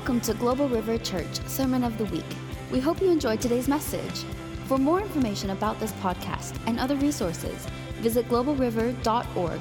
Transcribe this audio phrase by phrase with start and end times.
[0.00, 2.24] Welcome to Global River Church Sermon of the Week.
[2.70, 4.24] We hope you enjoyed today's message.
[4.64, 7.66] For more information about this podcast and other resources,
[7.98, 9.60] visit globalriver.org.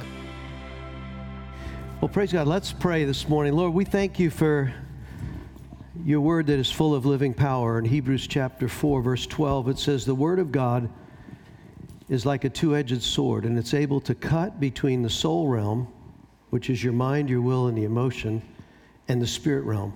[2.00, 2.48] Well, praise God.
[2.48, 3.52] Let's pray this morning.
[3.52, 4.74] Lord, we thank you for
[6.06, 7.78] your word that is full of living power.
[7.78, 10.90] In Hebrews chapter 4, verse 12, it says, The word of God
[12.08, 15.90] is like a two edged sword, and it's able to cut between the soul realm,
[16.50, 18.42] which is your mind, your will, and the emotion
[19.10, 19.92] and the spirit realm,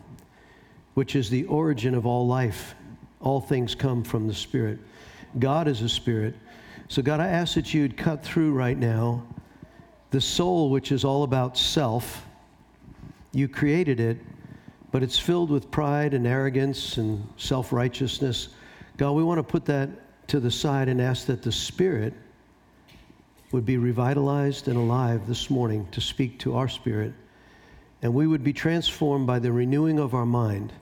[0.93, 2.75] which is the origin of all life.
[3.19, 4.79] All things come from the spirit.
[5.39, 6.35] God is a spirit.
[6.87, 9.23] So, God, I ask that you'd cut through right now
[10.11, 12.25] the soul, which is all about self.
[13.31, 14.17] You created it,
[14.91, 18.49] but it's filled with pride and arrogance and self righteousness.
[18.97, 19.89] God, we want to put that
[20.27, 22.13] to the side and ask that the Spirit
[23.51, 27.13] would be revitalized and alive this morning to speak to our spirit
[28.03, 30.73] and we would be transformed by the renewing of our mind.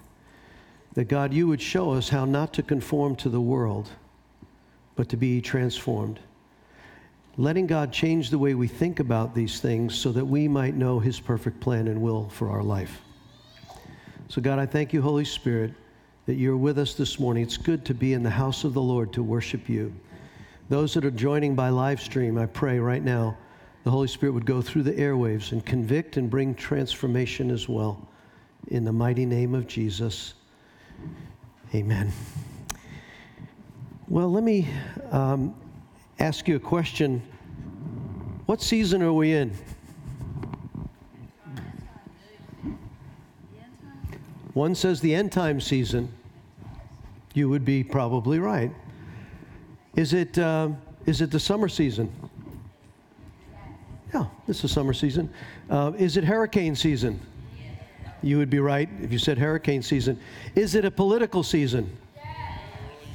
[0.94, 3.89] That God, you would show us how not to conform to the world,
[4.95, 6.20] but to be transformed.
[7.38, 11.00] Letting God change the way we think about these things so that we might know
[11.00, 13.02] His perfect plan and will for our life.
[14.28, 15.73] So, God, I thank you, Holy Spirit,
[16.25, 17.44] that you're with us this morning.
[17.44, 19.94] It's good to be in the house of the Lord to worship you.
[20.67, 23.38] Those that are joining by live stream, I pray right now
[23.84, 28.08] the Holy Spirit would go through the airwaves and convict and bring transformation as well.
[28.67, 30.36] In the mighty name of Jesus.
[31.74, 32.12] Amen.
[34.08, 34.68] Well, let me
[35.12, 35.56] um,
[36.20, 37.22] ask you a question.
[38.46, 39.54] What season are we in?
[44.54, 46.12] One says the end time season.
[47.34, 48.72] You would be probably right.
[49.96, 50.70] Is it, uh,
[51.06, 52.12] is it the summer season?
[54.14, 55.30] Yeah, this is summer season.
[55.70, 57.20] Uh, is it hurricane season?
[58.24, 60.20] You would be right if you said hurricane season.
[60.56, 61.98] Is it a political season?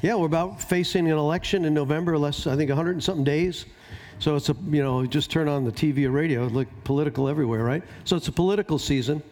[0.03, 3.66] Yeah, we're about facing an election in November, less I think 100 and something days.
[4.19, 7.62] So it's a you know just turn on the TV or radio, look political everywhere,
[7.62, 7.83] right?
[8.05, 9.22] So it's a political season.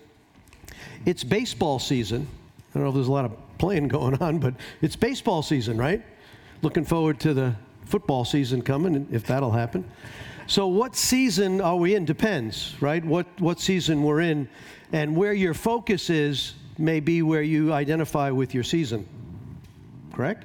[1.07, 2.27] It's baseball season.
[2.71, 5.77] I don't know if there's a lot of playing going on, but it's baseball season,
[5.77, 6.03] right?
[6.63, 9.85] Looking forward to the football season coming, if that'll happen.
[10.47, 13.03] So, what season are we in depends, right?
[13.03, 14.47] What, what season we're in,
[14.93, 19.09] and where your focus is may be where you identify with your season.
[20.13, 20.45] Correct?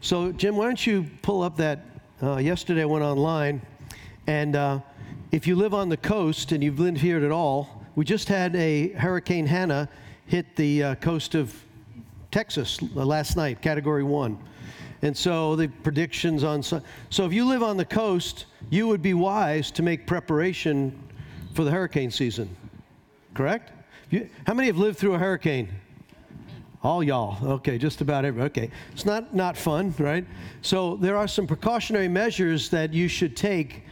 [0.00, 1.84] So, Jim, why don't you pull up that?
[2.20, 3.62] Uh, yesterday I went online,
[4.26, 4.80] and uh,
[5.30, 8.56] if you live on the coast and you've lived here at all, we just had
[8.56, 9.88] a Hurricane Hanna
[10.26, 11.54] hit the uh, coast of
[12.32, 14.36] Texas last night, Category 1.
[15.04, 19.12] And so the predictions on so, if you live on the coast, you would be
[19.12, 20.98] wise to make preparation
[21.52, 22.48] for the hurricane season.
[23.34, 23.70] Correct?
[24.08, 25.68] You, how many have lived through a hurricane?
[26.82, 27.36] All y'all.
[27.46, 28.44] Okay, just about every.
[28.44, 28.70] Okay.
[28.92, 30.24] It's not not fun, right?
[30.62, 33.83] So there are some precautionary measures that you should take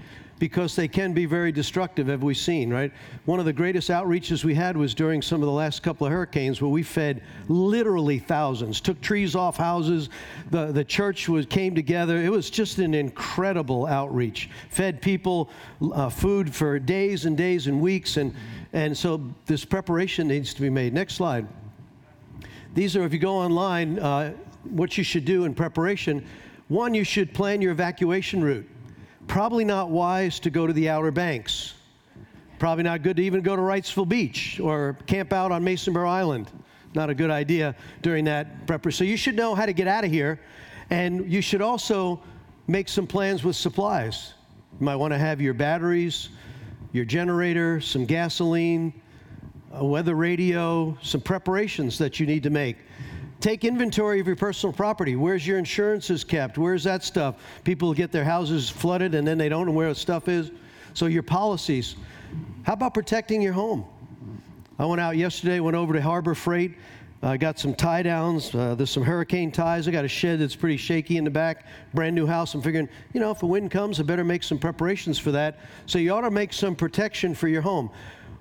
[0.43, 2.91] because they can be very destructive, have we seen, right?
[3.27, 6.13] One of the greatest outreaches we had was during some of the last couple of
[6.13, 10.09] hurricanes where we fed literally thousands, took trees off houses.
[10.51, 12.17] The, the church was, came together.
[12.17, 14.51] It was just an incredible outreach.
[14.69, 15.49] Fed people
[15.95, 18.17] uh, food for days and days and weeks.
[18.17, 18.35] And,
[18.73, 20.93] and so this preparation needs to be made.
[20.93, 21.47] Next slide.
[22.75, 24.33] These are, if you go online, uh,
[24.65, 26.27] what you should do in preparation.
[26.67, 28.69] One, you should plan your evacuation route
[29.33, 31.73] probably not wise to go to the Outer Banks.
[32.59, 36.51] Probably not good to even go to Wrightsville Beach or camp out on Masonboro Island.
[36.95, 38.93] Not a good idea during that prep.
[38.93, 40.39] So you should know how to get out of here,
[40.91, 42.23] and you should also
[42.67, 44.35] make some plans with supplies.
[44.79, 46.29] You might want to have your batteries,
[46.93, 48.93] your generator, some gasoline,
[49.73, 52.77] a weather radio, some preparations that you need to make
[53.43, 55.17] take inventory of your personal property.
[55.17, 56.57] Where's your insurances kept?
[56.57, 57.37] Where's that stuff?
[57.65, 60.53] People get their houses flooded and then they don't know where the stuff is.
[60.95, 61.97] So your policies.
[62.63, 63.85] How about protecting your home?
[64.79, 66.77] I went out yesterday, went over to Harbor Freight.
[67.23, 68.53] I uh, got some tie downs.
[68.53, 69.87] Uh, there's some hurricane ties.
[69.87, 71.67] I got a shed that's pretty shaky in the back.
[71.95, 72.55] Brand new house.
[72.55, 75.61] I'm figuring, you know, if the wind comes, I better make some preparations for that.
[75.87, 77.91] So you ought to make some protection for your home.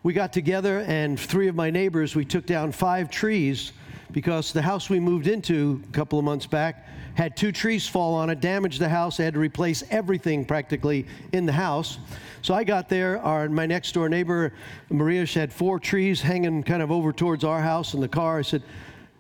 [0.02, 3.72] We got together, and three of my neighbors, we took down five trees
[4.12, 8.14] because the house we moved into a couple of months back had two trees fall
[8.14, 9.18] on it, damaged the house.
[9.18, 12.00] Had to replace everything practically in the house.
[12.42, 13.20] So I got there.
[13.20, 14.54] Our my next door neighbor,
[14.90, 18.40] Maria, she had four trees hanging kind of over towards our house in the car.
[18.40, 18.64] I said,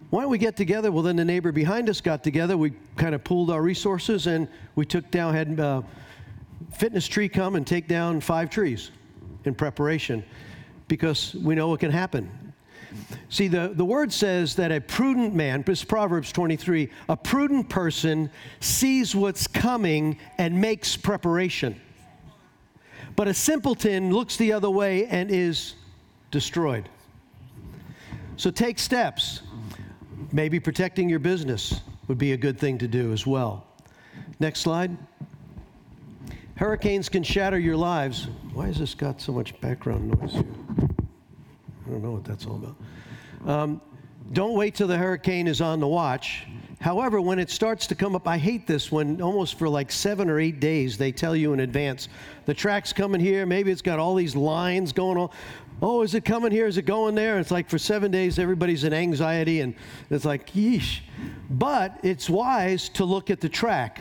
[0.09, 2.57] "Why don't we get together?" Well, then the neighbor behind us got together.
[2.57, 5.81] We kind of pooled our resources and we took down had uh,
[6.73, 8.91] fitness tree come and take down five trees
[9.45, 10.23] in preparation
[10.87, 12.29] because we know what can happen
[13.29, 17.69] See, the, the word says that a prudent man, this is Proverbs 23, a prudent
[17.69, 18.29] person
[18.59, 21.79] sees what's coming and makes preparation.
[23.15, 25.75] But a simpleton looks the other way and is
[26.29, 26.89] destroyed.
[28.37, 29.41] So take steps.
[30.31, 33.65] Maybe protecting your business would be a good thing to do as well.
[34.39, 34.97] Next slide.
[36.55, 38.27] Hurricanes can shatter your lives.
[38.53, 40.45] Why has this got so much background noise here?
[41.91, 43.51] I don't know what that's all about.
[43.51, 43.81] Um,
[44.31, 46.45] don't wait till the hurricane is on the watch.
[46.79, 50.29] However, when it starts to come up, I hate this when almost for like seven
[50.29, 52.07] or eight days they tell you in advance
[52.45, 53.45] the track's coming here.
[53.45, 55.31] Maybe it's got all these lines going on.
[55.81, 56.65] Oh, is it coming here?
[56.65, 57.39] Is it going there?
[57.39, 59.75] It's like for seven days everybody's in anxiety and
[60.09, 61.01] it's like, yeesh.
[61.49, 63.99] But it's wise to look at the track.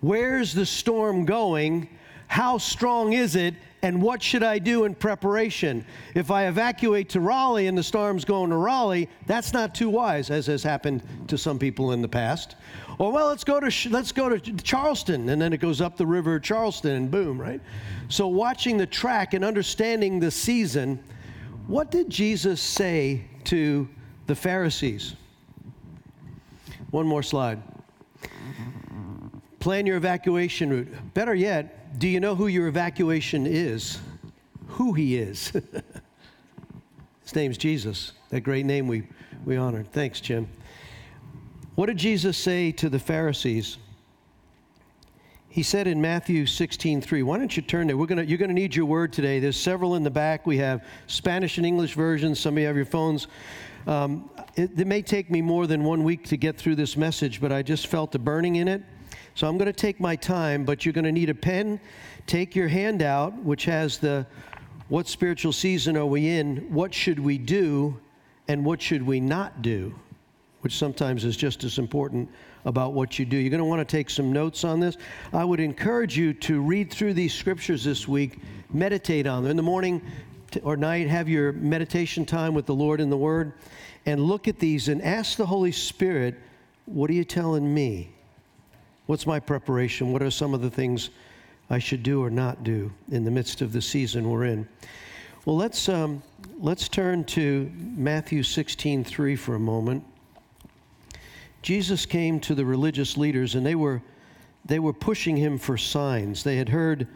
[0.00, 1.88] Where's the storm going?
[2.28, 3.54] How strong is it?
[3.82, 5.84] And what should I do in preparation?
[6.14, 10.30] If I evacuate to Raleigh and the storm's going to Raleigh, that's not too wise,
[10.30, 12.56] as has happened to some people in the past.
[12.98, 16.06] Or well, let's go to let's go to Charleston, and then it goes up the
[16.06, 17.60] river Charleston, and boom, right?
[18.08, 21.02] So watching the track and understanding the season,
[21.66, 23.88] what did Jesus say to
[24.26, 25.16] the Pharisees?
[26.90, 27.62] One more slide.
[29.60, 31.14] Plan your evacuation route.
[31.14, 33.98] Better yet, do you know who your evacuation is?
[34.68, 35.52] Who he is.
[37.22, 39.06] His name's Jesus, that great name we,
[39.44, 39.92] we honored.
[39.92, 40.48] Thanks, Jim.
[41.74, 43.78] What did Jesus say to the Pharisees?
[45.48, 47.96] He said in Matthew 16, 3, why don't you turn there?
[47.96, 49.40] We're gonna, you're going to need your word today.
[49.40, 50.46] There's several in the back.
[50.46, 52.38] We have Spanish and English versions.
[52.38, 53.26] Some of you have your phones.
[53.86, 57.40] Um, it, it may take me more than one week to get through this message,
[57.40, 58.82] but I just felt the burning in it.
[59.34, 61.80] So I'm going to take my time, but you're going to need a pen.
[62.26, 64.26] Take your handout, which has the
[64.88, 66.56] what spiritual season are we in?
[66.72, 67.98] What should we do?
[68.48, 69.94] And what should we not do?
[70.62, 72.28] Which sometimes is just as important
[72.64, 73.36] about what you do.
[73.36, 74.96] You're going to want to take some notes on this.
[75.32, 78.40] I would encourage you to read through these scriptures this week,
[78.72, 79.52] meditate on them.
[79.52, 80.02] In the morning
[80.64, 83.52] or night, have your meditation time with the Lord in the Word,
[84.06, 86.34] and look at these and ask the Holy Spirit,
[86.86, 88.10] What are you telling me?
[89.10, 90.12] What's my preparation?
[90.12, 91.10] What are some of the things
[91.68, 94.68] I should do or not do in the midst of the season we're in?
[95.44, 96.22] Well, let's, um,
[96.60, 100.04] let's turn to Matthew 16 3 for a moment.
[101.60, 104.00] Jesus came to the religious leaders and they were,
[104.64, 106.44] they were pushing him for signs.
[106.44, 107.08] They had heard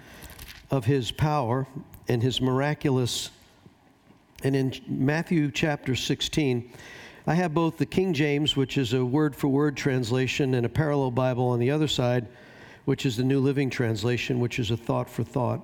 [0.73, 1.64] of his power
[2.08, 3.31] and his miraculous.
[4.43, 6.73] And in Matthew chapter 16,
[7.26, 10.69] I have both the King James, which is a word for word translation, and a
[10.69, 12.26] parallel Bible on the other side,
[12.85, 15.61] which is the New Living Translation, which is a thought for thought.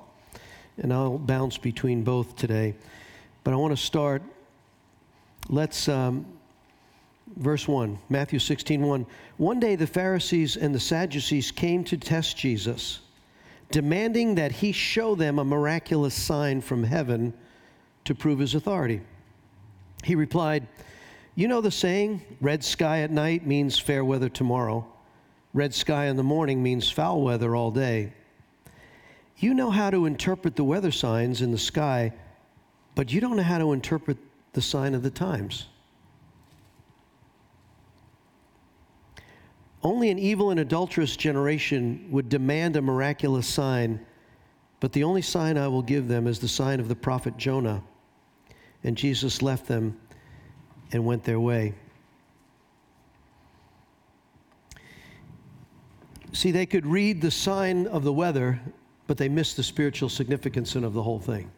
[0.79, 2.75] And I'll bounce between both today.
[3.45, 4.23] But I want to start.
[5.51, 6.25] Let's, um,
[7.37, 9.07] verse 1, Matthew 16 1.
[9.37, 13.01] One day the Pharisees and the Sadducees came to test Jesus,
[13.71, 17.35] demanding that he show them a miraculous sign from heaven
[18.07, 19.03] to prove his authority.
[20.03, 20.67] He replied,
[21.35, 24.87] you know the saying, red sky at night means fair weather tomorrow.
[25.55, 28.13] Red sky in the morning means foul weather all day.
[29.39, 32.13] You know how to interpret the weather signs in the sky,
[32.95, 34.19] but you don't know how to interpret
[34.53, 35.67] the sign of the times.
[39.83, 44.05] Only an evil and adulterous generation would demand a miraculous sign,
[44.79, 47.83] but the only sign I will give them is the sign of the prophet Jonah.
[48.85, 49.99] And Jesus left them
[50.93, 51.75] and went their way.
[56.33, 58.61] See, they could read the sign of the weather,
[59.07, 61.51] but they missed the spiritual significance of the whole thing.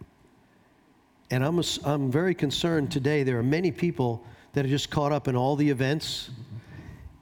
[1.31, 3.23] And I'm, I'm very concerned today.
[3.23, 6.31] There are many people that are just caught up in all the events,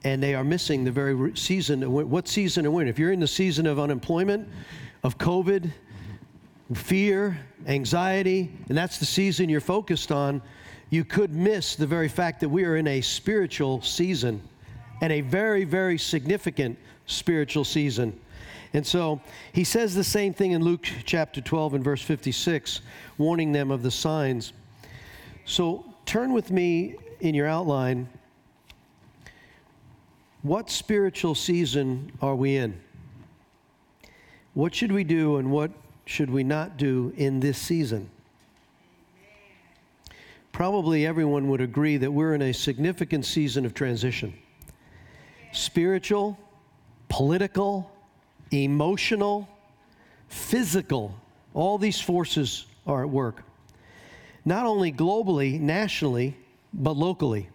[0.05, 1.85] and they are missing the very season.
[1.85, 2.88] Uh, what season are we in?
[2.88, 4.49] If you're in the season of unemployment,
[5.02, 5.71] of COVID,
[6.75, 10.40] fear, anxiety, and that's the season you're focused on,
[10.90, 14.42] you could miss the very fact that we are in a spiritual season
[15.00, 18.18] and a very, very significant spiritual season.
[18.73, 19.20] And so
[19.52, 22.82] he says the same thing in Luke chapter 12 and verse 56,
[23.18, 24.52] warning them of the signs.
[25.44, 28.09] So turn with me in your outline.
[30.42, 32.80] What spiritual season are we in?
[34.54, 35.70] What should we do and what
[36.04, 38.11] should we not do in this season?
[40.52, 44.33] Probably everyone would agree that we're in a significant season of transition
[45.52, 46.38] spiritual,
[47.09, 47.90] political,
[48.52, 49.49] emotional,
[50.28, 51.14] physical.
[51.54, 53.42] All these forces are at work.
[54.45, 56.37] not only globally, nationally,
[56.73, 57.49] but locally.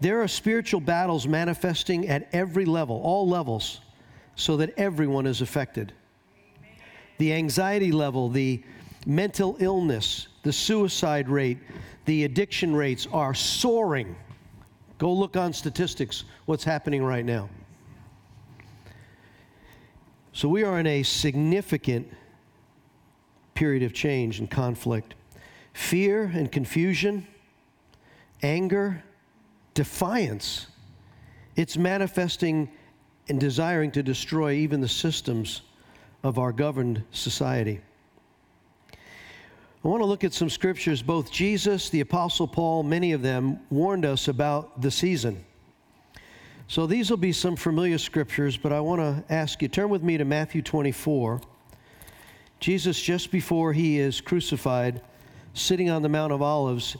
[0.00, 3.80] There are spiritual battles manifesting at every level, all levels,
[4.34, 5.92] so that everyone is affected.
[7.18, 8.62] The anxiety level, the
[9.06, 11.58] mental illness, the suicide rate,
[12.04, 14.14] the addiction rates are soaring.
[14.96, 17.48] Go look on statistics, what's happening right now.
[20.32, 22.08] So we are in a significant
[23.54, 25.14] period of change and conflict.
[25.72, 27.26] Fear and confusion,
[28.40, 29.02] anger,
[29.74, 30.68] defiance.
[31.56, 32.70] It's manifesting
[33.28, 35.62] and desiring to destroy even the systems
[36.22, 37.80] of our governed society.
[39.86, 41.00] I want to look at some scriptures.
[41.00, 45.44] Both Jesus, the Apostle Paul, many of them warned us about the season.
[46.66, 50.02] So these will be some familiar scriptures, but I want to ask you turn with
[50.02, 51.40] me to Matthew 24.
[52.58, 55.02] Jesus, just before he is crucified,
[55.54, 56.96] sitting on the Mount of Olives,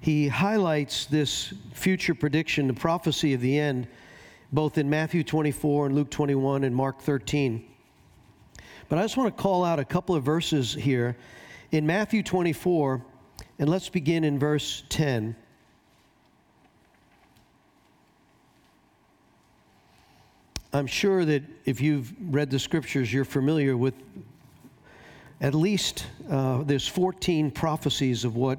[0.00, 3.86] he highlights this future prediction, the prophecy of the end,
[4.54, 7.62] both in Matthew 24 and Luke 21 and Mark 13.
[8.88, 11.14] But I just want to call out a couple of verses here
[11.72, 13.02] in Matthew 24,
[13.58, 15.34] and let's begin in verse 10.
[20.74, 23.94] I'm sure that if you've read the scriptures, you're familiar with
[25.40, 28.58] at least uh, there's 14 prophecies of what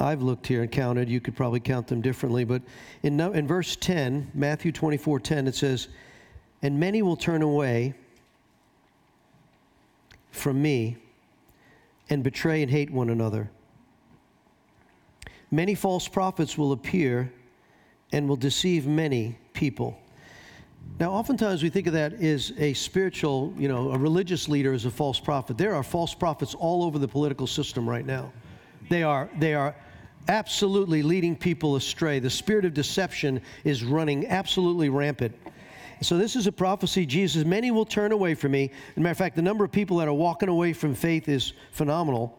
[0.00, 1.08] I've looked here and counted.
[1.08, 2.62] You could probably count them differently, but
[3.02, 5.88] in, in verse 10, Matthew 24 10, it says,
[6.62, 7.94] And many will turn away
[10.30, 10.96] from me
[12.08, 13.50] and betray and hate one another.
[15.50, 17.32] Many false prophets will appear
[18.12, 19.98] and will deceive many people.
[20.98, 24.84] Now, oftentimes we think of that as a spiritual, you know, a religious leader as
[24.86, 25.58] a false prophet.
[25.58, 28.32] There are false prophets all over the political system right now.
[28.88, 29.74] They are, they are
[30.28, 32.18] absolutely leading people astray.
[32.18, 35.36] The spirit of deception is running absolutely rampant.
[36.02, 37.06] So this is a prophecy.
[37.06, 38.70] Jesus, many will turn away from me.
[38.90, 41.28] As a matter of fact, the number of people that are walking away from faith
[41.28, 42.38] is phenomenal.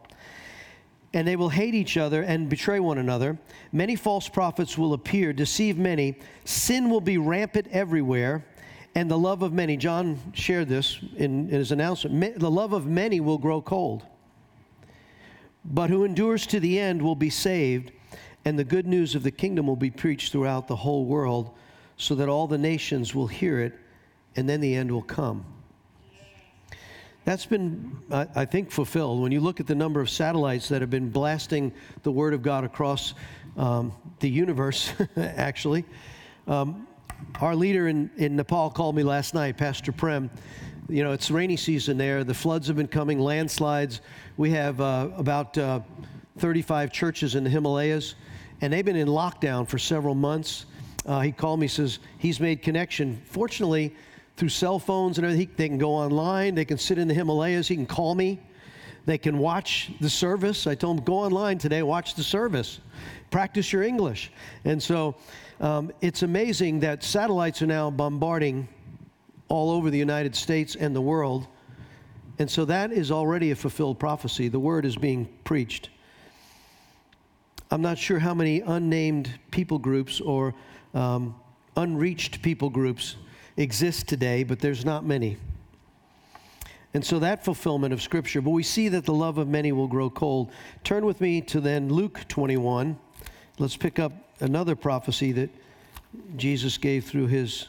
[1.14, 3.38] And they will hate each other and betray one another.
[3.72, 6.20] Many false prophets will appear, deceive many.
[6.46, 8.46] Sin will be rampant everywhere,
[8.94, 9.78] and the love of many.
[9.78, 12.40] John shared this in, in his announcement.
[12.40, 14.06] The love of many will grow cold.
[15.66, 17.92] But who endures to the end will be saved,
[18.46, 21.52] and the good news of the kingdom will be preached throughout the whole world
[21.98, 23.74] so that all the nations will hear it,
[24.36, 25.46] and then the end will come.
[27.26, 29.22] That's been, I think, fulfilled.
[29.22, 31.74] When you look at the number of satellites that have been blasting
[32.04, 33.16] the Word of God across
[33.58, 35.84] um, the universe, actually.
[36.48, 36.88] Um,
[37.42, 40.30] our leader in, in Nepal called me last night, Pastor Prem.
[40.88, 42.24] You know, it's rainy season there.
[42.24, 44.00] The floods have been coming, landslides.
[44.38, 45.82] We have uh, about uh,
[46.38, 48.16] 35 churches in the Himalayas,
[48.62, 50.66] and they've been in lockdown for several months.
[51.08, 53.22] Uh, he called me, says he's made connection.
[53.26, 53.96] Fortunately,
[54.36, 57.68] through cell phones and everything, they can go online, they can sit in the Himalayas,
[57.68, 58.40] he can call me,
[59.06, 60.68] they can watch the service.
[60.68, 62.82] I told him, go online today, watch the service,
[63.32, 64.32] practice your English.
[64.66, 65.16] And so
[65.62, 68.68] um, it's amazing that satellites are now bombarding
[69.48, 71.48] all over the United States and the world.
[72.38, 74.50] And so that is already a fulfilled prophecy.
[74.50, 75.90] The word is being preached.
[77.72, 80.54] I'm not sure how many unnamed people groups or
[80.94, 81.36] um,
[81.76, 83.16] unreached people groups
[83.56, 85.38] exist today, but there's not many.
[86.94, 89.88] And so that fulfillment of Scripture, but we see that the love of many will
[89.88, 90.52] grow cold.
[90.84, 92.98] Turn with me to then Luke 21.
[93.60, 95.50] Let's pick up another prophecy that
[96.38, 97.68] Jesus gave through his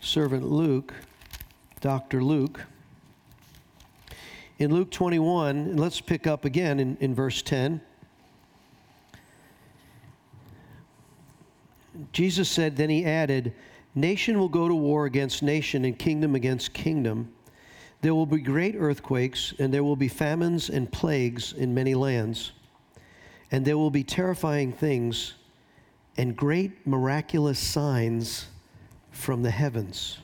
[0.00, 0.94] servant Luke,
[1.80, 2.22] Dr.
[2.22, 2.62] Luke.
[4.58, 7.80] In Luke 21, let's pick up again in, in verse 10.
[12.12, 13.54] Jesus said, then he added,
[13.94, 17.32] Nation will go to war against nation and kingdom against kingdom.
[18.02, 22.52] There will be great earthquakes, and there will be famines and plagues in many lands.
[23.50, 25.34] And there will be terrifying things
[26.18, 28.48] and great miraculous signs
[29.10, 30.18] from the heavens.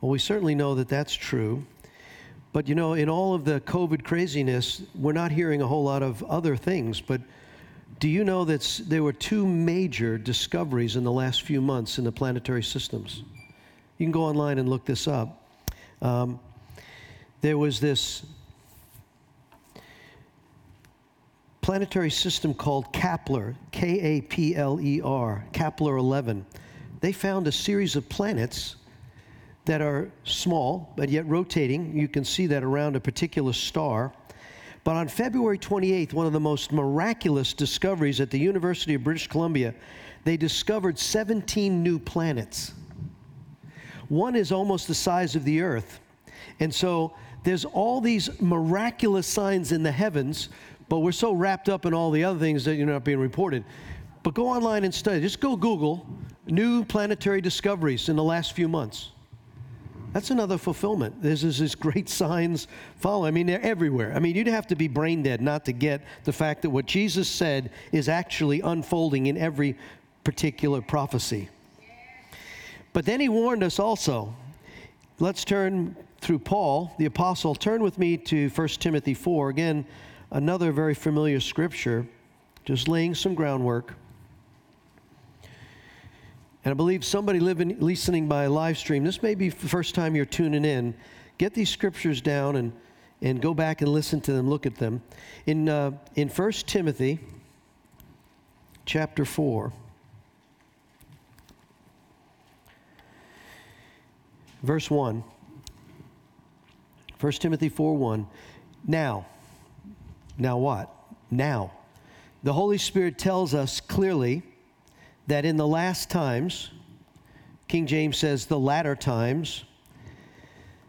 [0.00, 1.64] Well, we certainly know that that's true.
[2.52, 6.02] But you know, in all of the COVID craziness, we're not hearing a whole lot
[6.02, 7.00] of other things.
[7.00, 7.22] But
[8.00, 12.04] do you know that there were two major discoveries in the last few months in
[12.04, 13.22] the planetary systems?
[13.98, 15.42] You can go online and look this up.
[16.02, 16.40] Um,
[17.40, 18.24] there was this
[21.60, 26.44] planetary system called Kepler, K A P L E R, Kepler 11.
[27.00, 28.76] They found a series of planets
[29.64, 31.98] that are small but yet rotating.
[31.98, 34.12] You can see that around a particular star
[34.84, 39.26] But on February 28th, one of the most miraculous discoveries at the University of British
[39.26, 39.74] Columbia,
[40.24, 42.74] they discovered 17 new planets.
[44.08, 46.00] One is almost the size of the Earth.
[46.60, 47.14] And so
[47.44, 50.50] there's all these miraculous signs in the heavens,
[50.90, 53.64] but we're so wrapped up in all the other things that you're not being reported.
[54.22, 55.20] But go online and study.
[55.20, 56.06] Just go Google
[56.46, 59.12] new planetary discoveries in the last few months.
[60.14, 61.20] That's another fulfillment.
[61.20, 63.26] This is this great signs follow.
[63.26, 64.14] I mean, they're everywhere.
[64.14, 66.86] I mean, you'd have to be brain dead not to get the fact that what
[66.86, 69.76] Jesus said is actually unfolding in every
[70.22, 71.48] particular prophecy.
[72.92, 74.32] But then he warned us also.
[75.18, 77.56] Let's turn through Paul, the apostle.
[77.56, 79.48] Turn with me to 1 Timothy 4.
[79.48, 79.84] Again,
[80.30, 82.06] another very familiar scripture,
[82.64, 83.94] just laying some groundwork.
[86.64, 90.16] And I believe somebody living, listening by live stream, this may be the first time
[90.16, 90.94] you're tuning in.
[91.36, 92.72] Get these scriptures down and,
[93.20, 95.02] and go back and listen to them, look at them.
[95.44, 97.20] In, uh, in 1 Timothy
[98.86, 99.72] chapter 4,
[104.62, 105.22] verse 1.
[107.20, 108.26] 1 Timothy 4 1.
[108.86, 109.26] Now,
[110.38, 110.90] now what?
[111.30, 111.72] Now.
[112.42, 114.42] The Holy Spirit tells us clearly
[115.26, 116.70] that in the last times,
[117.68, 119.64] King James says, the latter times,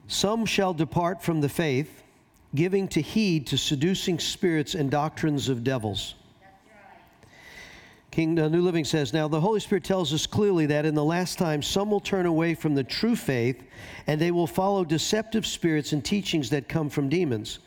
[0.08, 2.04] some shall depart from the faith,
[2.54, 6.16] giving to heed to seducing spirits and doctrines of devils.
[8.12, 11.04] King uh, New Living says, Now the Holy Spirit tells us clearly that in the
[11.04, 13.62] last time some will turn away from the true faith
[14.08, 17.60] and they will follow deceptive spirits and teachings that come from demons.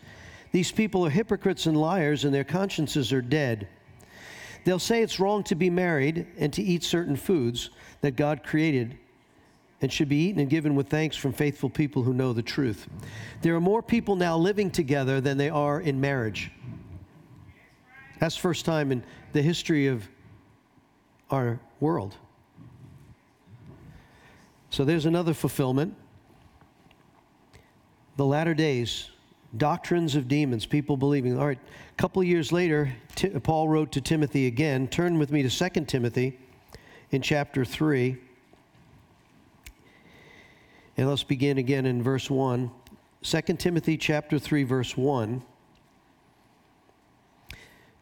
[0.53, 3.69] These people are hypocrites and liars, and their consciences are dead.
[4.69, 7.71] They'll say it's wrong to be married and to eat certain foods
[8.03, 8.99] that God created
[9.81, 12.87] and should be eaten and given with thanks from faithful people who know the truth.
[13.41, 16.51] There are more people now living together than they are in marriage.
[18.21, 19.03] That's the first time in
[19.33, 20.07] the history of
[21.31, 22.15] our world.
[24.69, 25.95] So there's another fulfillment.
[28.19, 29.09] The latter days,
[29.57, 31.39] doctrines of demons, people believing.
[31.39, 31.59] All right,
[31.99, 34.87] a couple years later, T- Paul wrote to Timothy again.
[34.87, 36.39] Turn with me to 2 Timothy
[37.11, 38.17] in chapter 3.
[40.97, 42.71] And let's begin again in verse 1.
[43.23, 45.43] 2 Timothy chapter 3 verse 1.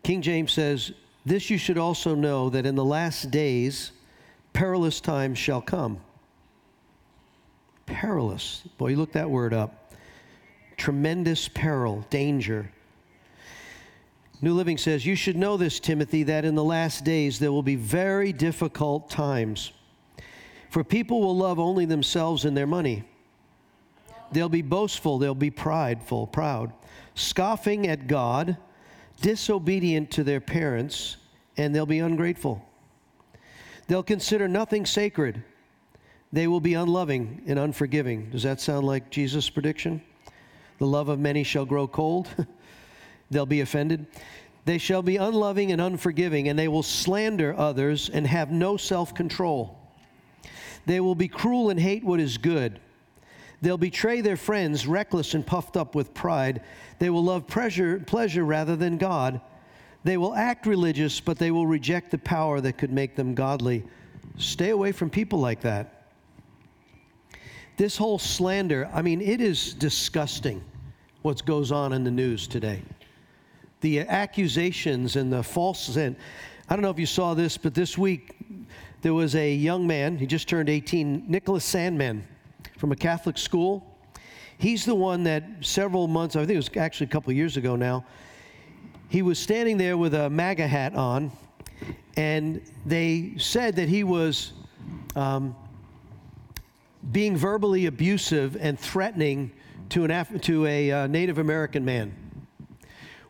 [0.03, 0.93] King James says,
[1.25, 3.93] "This you should also know that in the last days
[4.53, 6.01] perilous times shall come."
[7.87, 8.63] Perilous.
[8.77, 9.95] Boy, you look that word up.
[10.77, 12.71] Tremendous peril, danger.
[14.43, 17.63] New Living says, You should know this, Timothy, that in the last days there will
[17.63, 19.73] be very difficult times.
[20.69, 23.05] For people will love only themselves and their money.
[24.33, 26.73] They'll be boastful, they'll be prideful, proud,
[27.15, 28.57] scoffing at God,
[29.23, 31.17] disobedient to their parents,
[31.57, 32.63] and they'll be ungrateful.
[33.87, 35.43] They'll consider nothing sacred.
[36.33, 38.31] They will be unloving and unforgiving.
[38.31, 40.03] Does that sound like Jesus' prediction?
[40.79, 42.29] The love of many shall grow cold.
[43.31, 44.07] They'll be offended.
[44.65, 49.15] They shall be unloving and unforgiving, and they will slander others and have no self
[49.15, 49.79] control.
[50.87, 52.81] They will be cruel and hate what is good.
[53.63, 56.63] They'll betray their friends, reckless and puffed up with pride.
[56.99, 59.41] They will love pleasure, pleasure rather than God.
[60.05, 63.85] They will act religious, but they will reject the power that could make them godly.
[64.39, 66.07] Stay away from people like that.
[67.77, 70.63] This whole slander, I mean, it is disgusting
[71.23, 72.83] what goes on in the news today.
[73.81, 76.17] The accusations and the false, and
[76.69, 78.37] I don't know if you saw this, but this week
[79.03, 82.23] there was a young man, he just turned 18, Nicholas Sandmann
[82.77, 83.97] from a Catholic school.
[84.59, 87.77] He's the one that several months, I think it was actually a couple years ago
[87.77, 88.05] now,
[89.09, 91.31] he was standing there with a MAGA hat on,
[92.17, 94.53] and they said that he was
[95.15, 95.55] um,
[97.13, 99.53] being verbally abusive and threatening
[99.91, 102.15] to, an Af- to a uh, Native American man,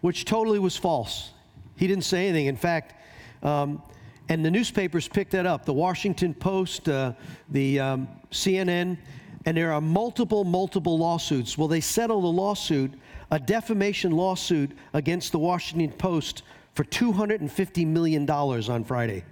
[0.01, 1.31] which totally was false.
[1.77, 2.47] He didn't say anything.
[2.47, 2.95] In fact,
[3.43, 3.83] um,
[4.29, 7.13] and the newspapers picked that up the Washington Post, uh,
[7.51, 8.99] the um, CNN,
[9.45, 11.57] and there are multiple, multiple lawsuits.
[11.57, 12.93] Well, they settled a lawsuit,
[13.31, 16.43] a defamation lawsuit against the Washington Post
[16.75, 19.25] for $250 million on Friday.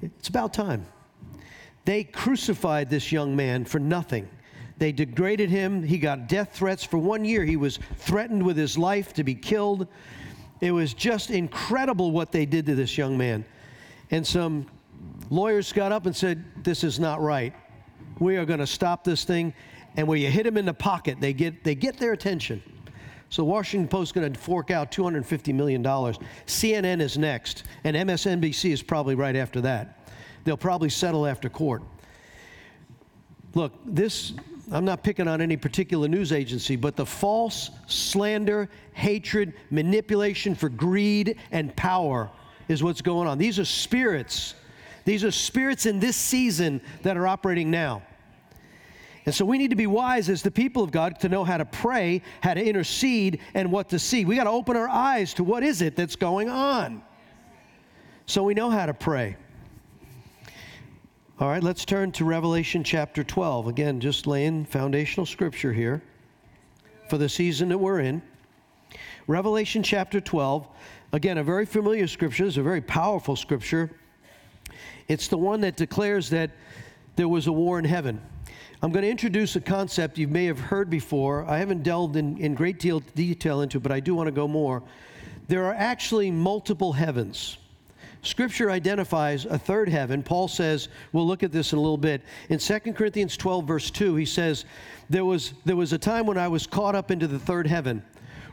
[0.00, 0.86] It's about time.
[1.84, 4.28] They crucified this young man for nothing.
[4.82, 5.84] They degraded him.
[5.84, 6.82] He got death threats.
[6.82, 9.86] For one year, he was threatened with his life to be killed.
[10.60, 13.44] It was just incredible what they did to this young man.
[14.10, 14.66] And some
[15.30, 17.54] lawyers got up and said, This is not right.
[18.18, 19.54] We are going to stop this thing.
[19.96, 22.60] And when you hit them in the pocket, they get, they get their attention.
[23.28, 25.84] So Washington Post is going to fork out $250 million.
[25.84, 30.10] CNN is next, and MSNBC is probably right after that.
[30.42, 31.84] They'll probably settle after court.
[33.54, 34.32] Look, this,
[34.70, 40.68] I'm not picking on any particular news agency, but the false slander, hatred, manipulation for
[40.68, 42.30] greed and power
[42.68, 43.38] is what's going on.
[43.38, 44.54] These are spirits.
[45.04, 48.02] These are spirits in this season that are operating now.
[49.24, 51.56] And so we need to be wise as the people of God to know how
[51.56, 54.24] to pray, how to intercede, and what to see.
[54.24, 57.02] We got to open our eyes to what is it that's going on.
[58.26, 59.36] So we know how to pray.
[61.42, 63.66] All right, let's turn to Revelation chapter 12.
[63.66, 66.00] Again, just laying foundational scripture here
[67.10, 68.22] for the season that we're in.
[69.26, 70.68] Revelation chapter 12.
[71.12, 72.44] Again, a very familiar scripture.
[72.46, 73.90] It's a very powerful scripture.
[75.08, 76.52] It's the one that declares that
[77.16, 78.22] there was a war in heaven.
[78.80, 81.44] I'm going to introduce a concept you may have heard before.
[81.46, 84.46] I haven't delved in, in great deal detail into but I do want to go
[84.46, 84.80] more.
[85.48, 87.58] There are actually multiple heavens.
[88.22, 90.22] Scripture identifies a third heaven.
[90.22, 92.22] Paul says, we'll look at this in a little bit.
[92.48, 94.64] In 2 Corinthians 12, verse 2, he says,
[95.10, 98.02] there was, there was a time when I was caught up into the third heaven.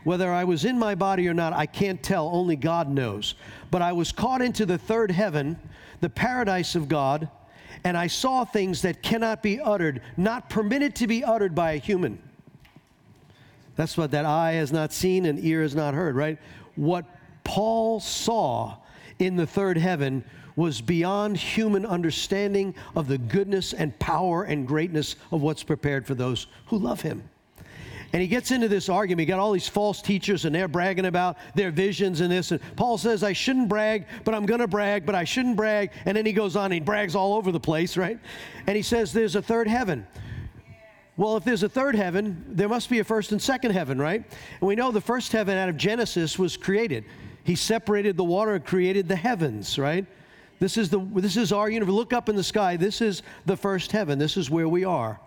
[0.02, 2.28] Whether I was in my body or not, I can't tell.
[2.28, 3.34] Only God knows.
[3.70, 5.58] But I was caught into the third heaven,
[6.00, 7.28] the paradise of God
[7.84, 11.76] and I saw things that cannot be uttered, not permitted to be uttered by a
[11.76, 12.20] human.
[13.76, 16.38] That's what that eye has not seen and ear has not heard, right?
[16.76, 17.06] What
[17.44, 18.76] Paul saw
[19.20, 20.24] in the third heaven
[20.56, 26.14] was beyond human understanding of the goodness and power and greatness of what's prepared for
[26.14, 27.22] those who love him.
[28.12, 29.20] And he gets into this argument.
[29.20, 32.50] He got all these false teachers, and they're bragging about their visions and this.
[32.50, 35.92] And Paul says, I shouldn't brag, but I'm going to brag, but I shouldn't brag.
[36.04, 38.18] And then he goes on, and he brags all over the place, right?
[38.66, 40.06] And he says, There's a third heaven.
[41.16, 44.24] Well, if there's a third heaven, there must be a first and second heaven, right?
[44.24, 47.04] And we know the first heaven out of Genesis was created.
[47.44, 50.06] He separated the water and created the heavens, right?
[50.58, 51.94] This is, the, this is our universe.
[51.94, 52.76] Look up in the sky.
[52.76, 54.18] This is the first heaven.
[54.18, 55.18] This is where we are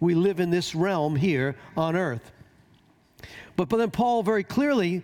[0.00, 2.32] we live in this realm here on earth.
[3.56, 5.02] But, but then Paul very clearly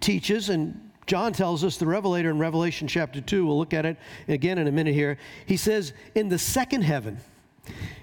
[0.00, 3.98] teaches, and John tells us, the Revelator in Revelation chapter 2, we'll look at it
[4.28, 5.18] again in a minute here.
[5.46, 7.18] He says, in the second heaven,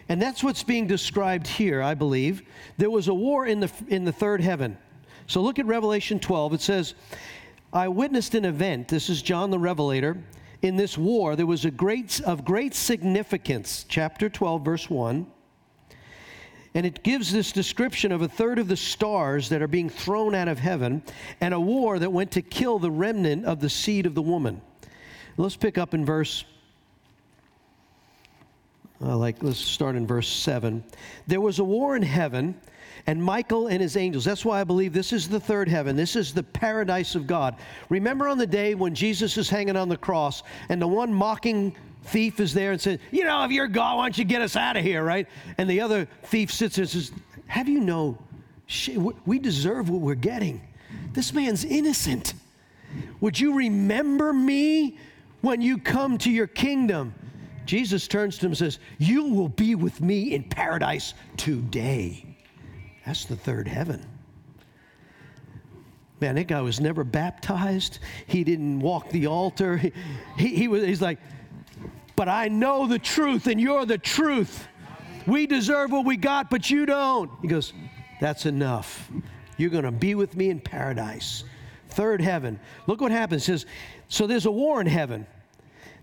[0.10, 2.44] and that's what's being described here, I believe.
[2.78, 4.78] There was a war in the, in the third heaven.
[5.28, 6.56] So look at Revelation 12.
[6.56, 6.94] It says,
[7.74, 8.90] I witnessed an event.
[8.90, 10.18] This is John the Revelator.
[10.62, 13.86] In this war, there was a great, of great significance.
[13.88, 15.26] Chapter 12, verse 1.
[16.74, 20.36] And it gives this description of a third of the stars that are being thrown
[20.36, 21.02] out of heaven
[21.40, 24.62] and a war that went to kill the remnant of the seed of the woman.
[25.38, 26.44] Let's pick up in verse
[29.04, 30.84] uh, like let's start in verse 7
[31.26, 32.54] there was a war in heaven
[33.08, 36.16] and michael and his angels that's why i believe this is the third heaven this
[36.16, 37.56] is the paradise of god
[37.90, 41.76] remember on the day when jesus is hanging on the cross and the one mocking
[42.04, 44.56] thief is there and says, You know, if you're God, why don't you get us
[44.56, 45.28] out of here, right?
[45.58, 47.12] And the other thief sits there and says,
[47.48, 48.18] Have you no
[49.26, 50.62] We deserve what we're getting.
[51.14, 52.34] This man's innocent.
[53.22, 54.98] Would you remember me
[55.42, 57.14] when you come to your kingdom?
[57.66, 62.26] Jesus turns to him and says, You will be with me in paradise today.
[63.06, 64.06] That's the third heaven.
[66.20, 67.98] Man, that guy was never baptized.
[68.28, 69.78] He didn't walk the altar.
[69.78, 69.92] He,
[70.38, 71.18] he, he was, he's like,
[72.16, 74.68] but I know the truth and you're the truth.
[75.26, 77.32] We deserve what we got, but you don't.
[77.42, 77.74] He goes,
[78.20, 79.10] That's enough.
[79.58, 81.44] You're going to be with me in paradise.
[81.90, 82.60] Third heaven.
[82.88, 83.44] Look what happens.
[83.44, 83.66] It says,
[84.08, 85.26] So there's a war in heaven.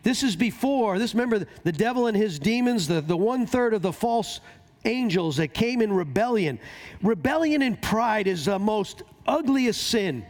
[0.02, 3.82] This is before, this remember the devil and his demons, the, the one third of
[3.82, 4.40] the false
[4.84, 6.58] angels that came in rebellion.
[7.02, 10.24] Rebellion and pride is the most ugliest sin.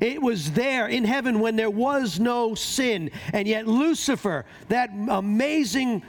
[0.00, 3.10] It was there in heaven when there was no sin.
[3.32, 6.02] And yet, Lucifer, that amazing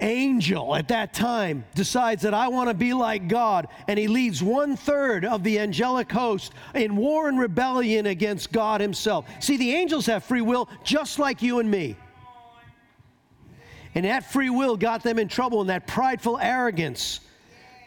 [0.00, 3.68] angel at that time, decides that I want to be like God.
[3.88, 8.80] And he leads one third of the angelic host in war and rebellion against God
[8.80, 9.26] himself.
[9.40, 11.96] See, the angels have free will just like you and me.
[13.94, 17.20] And that free will got them in trouble in that prideful arrogance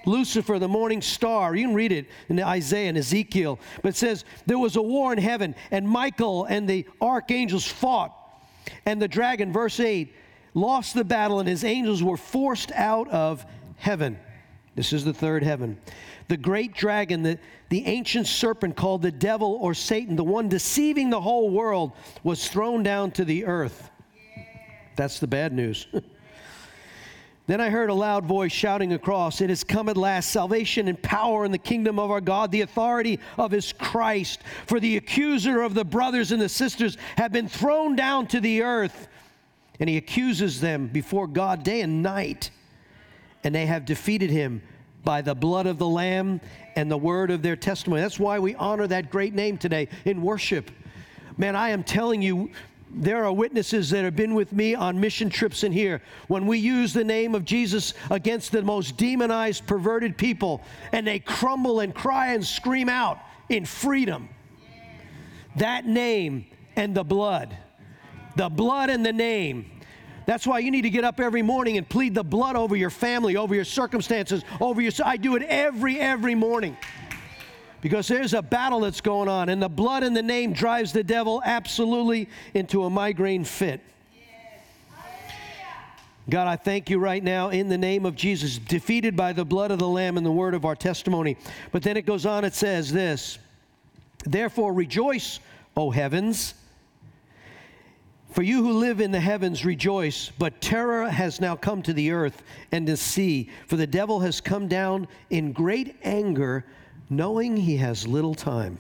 [0.08, 1.56] Lucifer, the morning star.
[1.56, 3.60] You can read it in Isaiah and Ezekiel.
[3.82, 8.13] But it says, There was a war in heaven, and Michael and the archangels fought.
[8.86, 10.13] And the dragon, verse 8,
[10.54, 14.17] lost the battle, and his angels were forced out of heaven.
[14.76, 15.78] This is the third heaven.
[16.28, 17.39] The great dragon, the,
[17.70, 21.93] the ancient serpent called the devil or Satan, the one deceiving the whole world,
[22.24, 23.89] was thrown down to the earth.
[24.98, 25.88] That's the bad news.
[27.48, 31.02] Then I heard a loud voice shouting across, It has come at last, salvation and
[31.02, 34.42] power in the kingdom of our God, the authority of his Christ.
[34.66, 38.64] For the accuser of the brothers and the sisters have been thrown down to the
[38.64, 39.08] earth,
[39.80, 42.52] and he accuses them before God day and night.
[43.46, 44.62] And they have defeated him
[45.06, 46.42] by the blood of the Lamb
[46.76, 48.02] and the word of their testimony.
[48.02, 50.70] That's why we honor that great name today in worship.
[51.38, 52.52] Man, I am telling you,
[52.89, 56.58] there are witnesses that have been with me on mission trips in here when we
[56.58, 61.93] use the name of Jesus against the most demonized, perverted people, and they crumble and
[61.93, 63.19] cry and scream out
[63.50, 64.30] in freedom.
[65.58, 66.45] That name
[66.76, 67.56] and the blood,
[68.36, 69.69] the blood and the name.
[70.26, 72.89] That's why you need to get up every morning and plead the blood over your
[72.89, 74.91] family, over your circumstances, over your.
[75.04, 76.78] I do it every, every morning
[77.88, 81.06] because there's a battle that's going on, and the blood in the name drives the
[81.06, 83.80] devil absolutely into a migraine fit.
[86.30, 89.71] God, I thank you right now in the name of Jesus, defeated by the blood
[89.71, 91.38] of the Lamb and the word of our testimony.
[91.71, 93.39] But then it goes on, it says this
[94.26, 95.39] Therefore rejoice,
[95.78, 96.56] O heavens.
[98.32, 102.12] For you who live in the heavens, rejoice, but terror has now come to the
[102.12, 106.65] earth and the sea, for the devil has come down in great anger
[107.10, 108.78] knowing he has little time.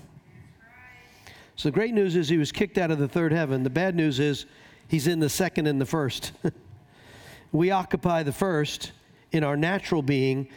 [1.55, 3.63] So the great news is he was kicked out of the third heaven.
[3.63, 4.45] The bad news is
[4.87, 6.33] he's in the second and the first.
[7.51, 8.91] we occupy the first
[9.31, 10.47] in our natural being,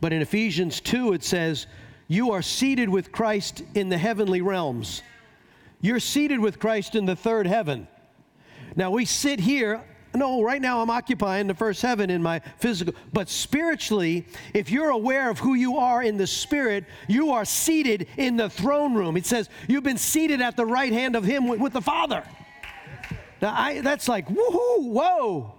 [0.00, 1.66] but in Ephesians 2 it says,
[2.08, 5.02] You are seated with Christ in the heavenly realms.
[5.80, 7.88] You're seated with Christ in the third heaven.
[8.76, 9.82] Now we sit here
[10.14, 12.94] no, right now I'm occupying the first heaven in my physical.
[13.12, 18.08] But spiritually, if you're aware of who you are in the spirit, you are seated
[18.16, 19.16] in the throne room.
[19.16, 22.24] It says you've been seated at the right hand of Him with, the Father.
[23.40, 25.54] Now, I, that's like, woohoo, whoa.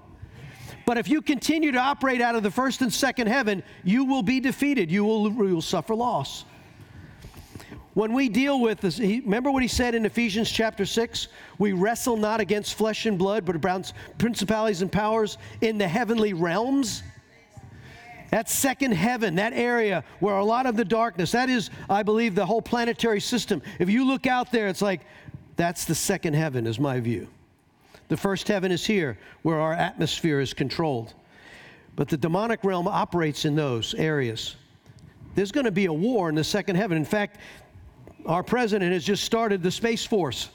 [0.85, 4.23] But if you continue to operate out of the first and second heaven, you will
[4.23, 4.91] be defeated.
[4.91, 6.45] You will, you will suffer loss.
[7.93, 11.27] When we deal with this, he, remember what he said in Ephesians chapter 6?
[11.59, 16.33] We wrestle not against flesh and blood, but against principalities and powers in the heavenly
[16.33, 17.03] realms.
[18.31, 22.33] That second heaven, that area where a lot of the darkness, that is, I believe,
[22.33, 23.61] the whole planetary system.
[23.77, 25.01] If you look out there, it's like,
[25.55, 27.27] that's the second heaven, is my view.
[28.07, 31.13] The first heaven is here, where our atmosphere is controlled.
[31.95, 34.55] But the demonic realm operates in those areas.
[35.35, 36.97] There's going to be a war in the second heaven.
[36.97, 37.37] In fact,
[38.25, 40.49] our president has just started the Space Force.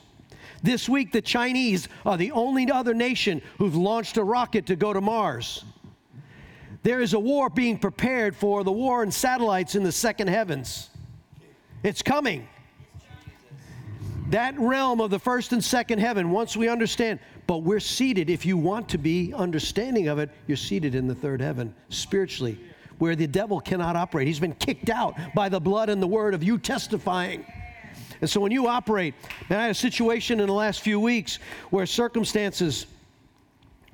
[0.63, 4.93] This week, the Chinese are the only other nation who've launched a rocket to go
[4.93, 5.65] to Mars.
[6.83, 10.91] There is a war being prepared for the war in satellites in the second heavens.
[11.83, 12.49] It's coming.
[14.31, 18.45] That realm of the first and second heaven, once we understand, but we're seated, if
[18.45, 22.59] you want to be understanding of it, you're seated in the third heaven spiritually,
[22.99, 24.27] where the devil cannot operate.
[24.27, 27.47] He's been kicked out by the blood and the word of you testifying.
[28.21, 29.15] And so when you operate,
[29.49, 31.39] and I had a situation in the last few weeks
[31.71, 32.87] where circumstances,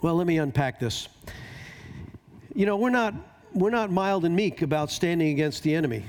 [0.00, 1.08] well, let me unpack this.
[2.54, 3.14] You know, we're not,
[3.52, 6.04] we're not mild and meek about standing against the enemy.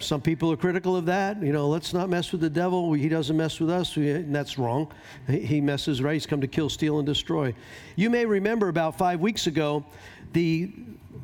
[0.00, 1.42] Some people are critical of that.
[1.42, 2.92] You know, let's not mess with the devil.
[2.92, 3.96] He doesn't mess with us.
[3.96, 4.92] And that's wrong.
[5.26, 6.14] He messes, right?
[6.14, 7.52] He's come to kill, steal, and destroy.
[7.96, 9.84] You may remember about five weeks ago,
[10.32, 10.72] the,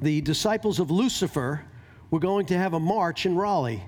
[0.02, 1.64] the disciples of Lucifer
[2.11, 3.83] were going to have a march in Raleigh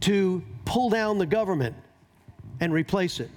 [0.00, 1.74] to pull down the government
[2.60, 3.30] and replace it.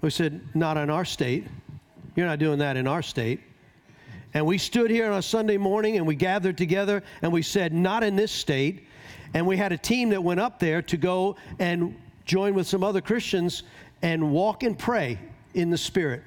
[0.00, 1.46] We said, Not in our state.
[2.14, 3.40] You're not doing that in our state.
[4.34, 7.72] And we stood here on a Sunday morning and we gathered together and we said,
[7.72, 8.86] Not in this state.
[9.34, 12.84] And we had a team that went up there to go and join with some
[12.84, 13.62] other Christians
[14.02, 15.18] and walk and pray
[15.54, 16.22] in the Spirit.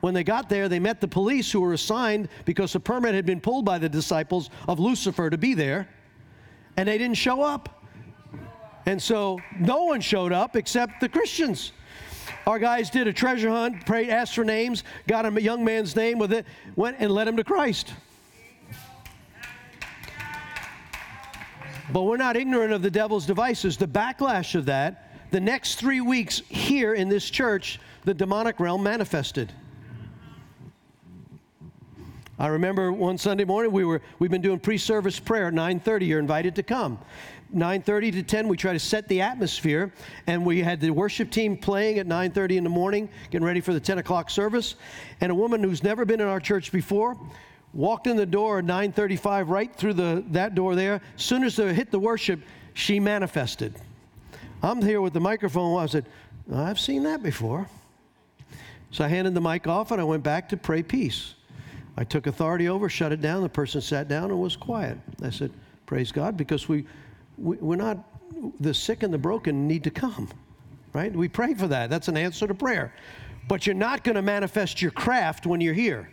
[0.00, 3.24] When they got there, they met the police who were assigned because a permit had
[3.24, 5.88] been pulled by the disciples of Lucifer to be there,
[6.76, 7.83] and they didn't show up.
[8.86, 11.72] And so no one showed up except the Christians.
[12.46, 16.18] Our guys did a treasure hunt, prayed, asked for names, got a young man's name
[16.18, 17.92] with it, went and led him to Christ.
[21.92, 23.76] But we're not ignorant of the devil's devices.
[23.76, 28.82] The backlash of that, the next three weeks here in this church, the demonic realm
[28.82, 29.52] manifested.
[32.38, 36.08] I remember one Sunday morning we were we've been doing pre-service prayer at 9:30.
[36.08, 36.98] You're invited to come.
[37.54, 39.92] 9:30 to 10 we try to set the atmosphere
[40.26, 43.72] and we had the worship team playing at 9:30 in the morning getting ready for
[43.72, 44.74] the 10 o'clock service.
[45.20, 47.16] And a woman who's never been in our church before
[47.72, 51.00] walked in the door at 9:35 right through the that door there.
[51.16, 52.40] As soon as they hit the worship
[52.74, 53.74] she manifested.
[54.62, 55.80] I'm here with the microphone.
[55.80, 56.06] I said
[56.52, 57.68] I've seen that before.
[58.90, 61.34] So I handed the mic off and I went back to pray peace.
[61.96, 63.42] I took authority over, shut it down.
[63.42, 64.98] The person sat down and was quiet.
[65.22, 65.50] I said,
[65.86, 66.88] Praise God, because we, we,
[67.36, 67.98] we're not,
[68.60, 70.28] the sick and the broken need to come,
[70.92, 71.14] right?
[71.14, 71.90] We pray for that.
[71.90, 72.94] That's an answer to prayer.
[73.48, 76.08] But you're not going to manifest your craft when you're here.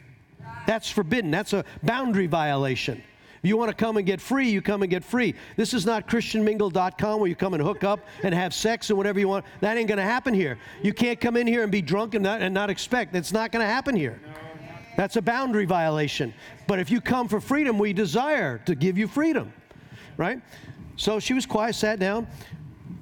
[0.68, 1.32] That's forbidden.
[1.32, 3.02] That's a boundary violation.
[3.44, 5.34] If you want to come and get free, you come and get free.
[5.56, 9.20] This is not ChristianMingle.com where you come and hook up and have sex and whatever
[9.20, 9.46] you want.
[9.62, 10.60] That ain't going to happen here.
[10.84, 13.16] You can't come in here and be drunk and not, and not expect.
[13.16, 14.22] It's not going to happen here.
[14.96, 16.34] That's a boundary violation.
[16.68, 19.52] But if you come for freedom, we desire to give you freedom,
[20.18, 20.40] right?
[21.02, 22.28] So she was quiet, sat down.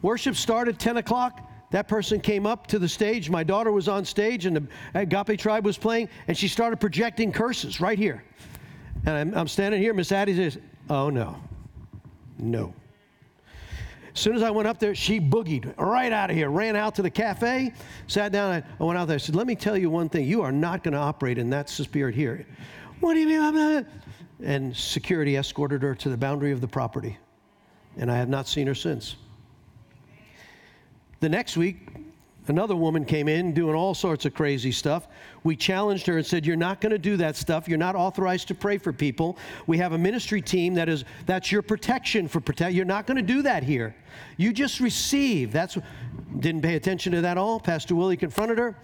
[0.03, 1.41] Worship started 10 o'clock.
[1.71, 3.29] That person came up to the stage.
[3.29, 7.33] My daughter was on stage, and the Agape Tribe was playing, and she started projecting
[7.33, 8.23] curses right here.
[9.05, 9.93] And I'm, I'm standing here.
[9.93, 10.57] Miss Addie says,
[10.89, 11.35] Oh, no.
[12.37, 12.73] No.
[14.13, 16.95] As soon as I went up there, she boogied right out of here, ran out
[16.95, 17.73] to the cafe,
[18.07, 18.63] sat down.
[18.79, 19.15] I went out there.
[19.15, 20.25] I said, Let me tell you one thing.
[20.25, 22.47] You are not going to operate in that spirit here.
[23.01, 23.41] What do you mean?
[23.41, 23.85] I'm not?
[24.41, 27.17] And security escorted her to the boundary of the property.
[27.99, 29.15] And I have not seen her since.
[31.19, 31.77] The next week,
[32.49, 35.07] Another woman came in doing all sorts of crazy stuff.
[35.43, 37.67] We challenged her and said, You're not going to do that stuff.
[37.67, 39.37] You're not authorized to pray for people.
[39.67, 42.73] We have a ministry team that is that's your protection for protect.
[42.73, 43.95] You're not going to do that here.
[44.37, 45.51] You just receive.
[45.51, 45.77] That's
[46.39, 47.59] didn't pay attention to that all.
[47.59, 48.75] Pastor Willie confronted her,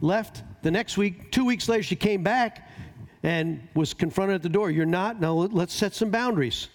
[0.00, 0.44] left.
[0.62, 2.70] The next week, two weeks later, she came back
[3.24, 4.70] and was confronted at the door.
[4.70, 6.68] You're not, now let's set some boundaries.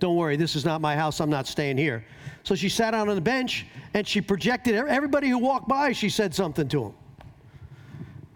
[0.00, 1.20] Don't worry, this is not my house.
[1.20, 2.04] I'm not staying here.
[2.42, 6.10] So she sat down on the bench and she projected everybody who walked by, she
[6.10, 6.94] said something to them.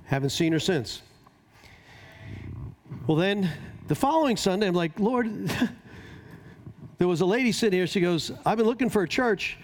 [0.06, 1.02] Haven't seen her since.
[3.06, 3.50] Well, then
[3.88, 5.48] the following Sunday, I'm like, Lord,
[6.98, 7.86] there was a lady sitting here.
[7.86, 9.58] She goes, I've been looking for a church,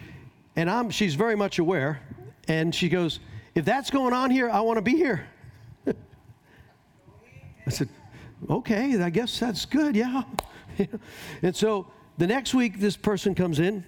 [0.57, 2.01] and I'm, she's very much aware.
[2.49, 3.21] And she goes,
[3.55, 5.27] If that's going on here, I want to be here.
[7.67, 7.89] I said,
[8.51, 10.23] Okay, I guess that's good, yeah.
[11.43, 11.87] and so
[12.19, 13.85] the next week, this person comes in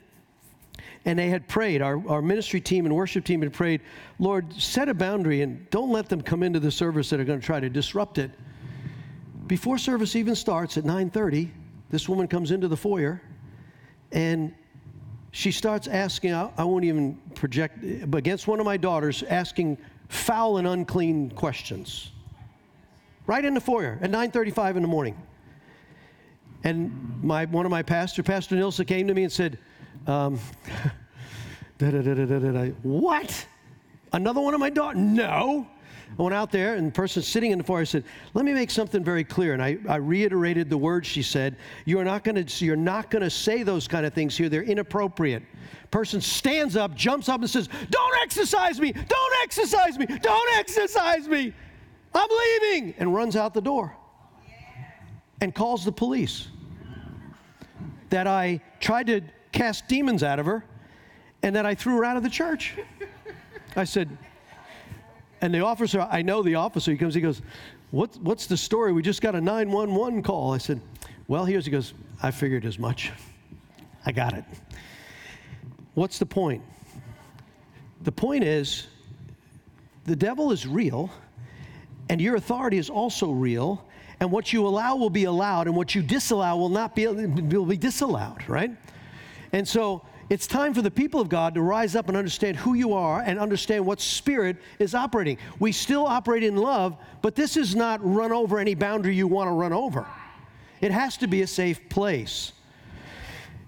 [1.05, 1.83] and they had prayed.
[1.83, 3.81] Our, our ministry team and worship team had prayed,
[4.19, 7.41] Lord, set a boundary and don't let them come into the service that are going
[7.41, 8.31] to try to disrupt it.
[9.47, 11.51] Before service even starts at 9:30,
[11.91, 13.23] this woman comes into the foyer
[14.11, 14.53] and
[15.31, 20.57] she starts asking, I, I won't even project, against one of my daughters, asking foul
[20.57, 22.11] and unclean questions.
[23.27, 25.17] Right in the foyer at 9:35 in the morning.
[26.67, 29.57] And my, one of my pastors, Pastor Nilsa, came to me and said,
[30.09, 30.41] um,
[32.83, 33.47] what?
[34.13, 35.01] Another one of my daughters?
[35.01, 35.69] No.
[36.19, 38.71] I went out there, and the person sitting in the foyer said, "Let me make
[38.71, 41.57] something very clear." And I, I reiterated the words she said.
[41.85, 42.65] You are not going to.
[42.65, 44.49] You're not going to say those kind of things here.
[44.49, 45.43] They're inappropriate.
[45.91, 48.93] Person stands up, jumps up, and says, "Don't exorcise me!
[48.93, 50.07] Don't exorcise me!
[50.07, 51.53] Don't exorcise me!
[52.15, 53.95] I'm leaving!" And runs out the door.
[55.41, 56.49] And calls the police.
[58.11, 60.65] That I tried to cast demons out of her,
[61.43, 62.75] and that I threw her out of the church.
[63.75, 64.17] I said,
[65.41, 67.43] and the officer, I know the officer, he comes, he goes,
[67.91, 68.93] what, What's the story?
[68.93, 70.53] We just got a 911 call.
[70.53, 70.81] I said,
[71.29, 73.13] Well, here's, he goes, I figured as much.
[74.05, 74.45] I got it.
[75.95, 76.63] What's the point?
[78.03, 78.87] The point is,
[80.05, 81.11] the devil is real,
[82.09, 83.85] and your authority is also real,
[84.21, 87.67] and what you allow will be allowed, and what you disallow will not be, will
[87.67, 88.71] be disallowed, right?
[89.53, 92.75] And so it's time for the people of God to rise up and understand who
[92.75, 95.39] you are and understand what spirit is operating.
[95.61, 99.49] We still operate in love, but this is not run over any boundary you want
[99.49, 100.07] to run over.
[100.81, 102.53] It has to be a safe place.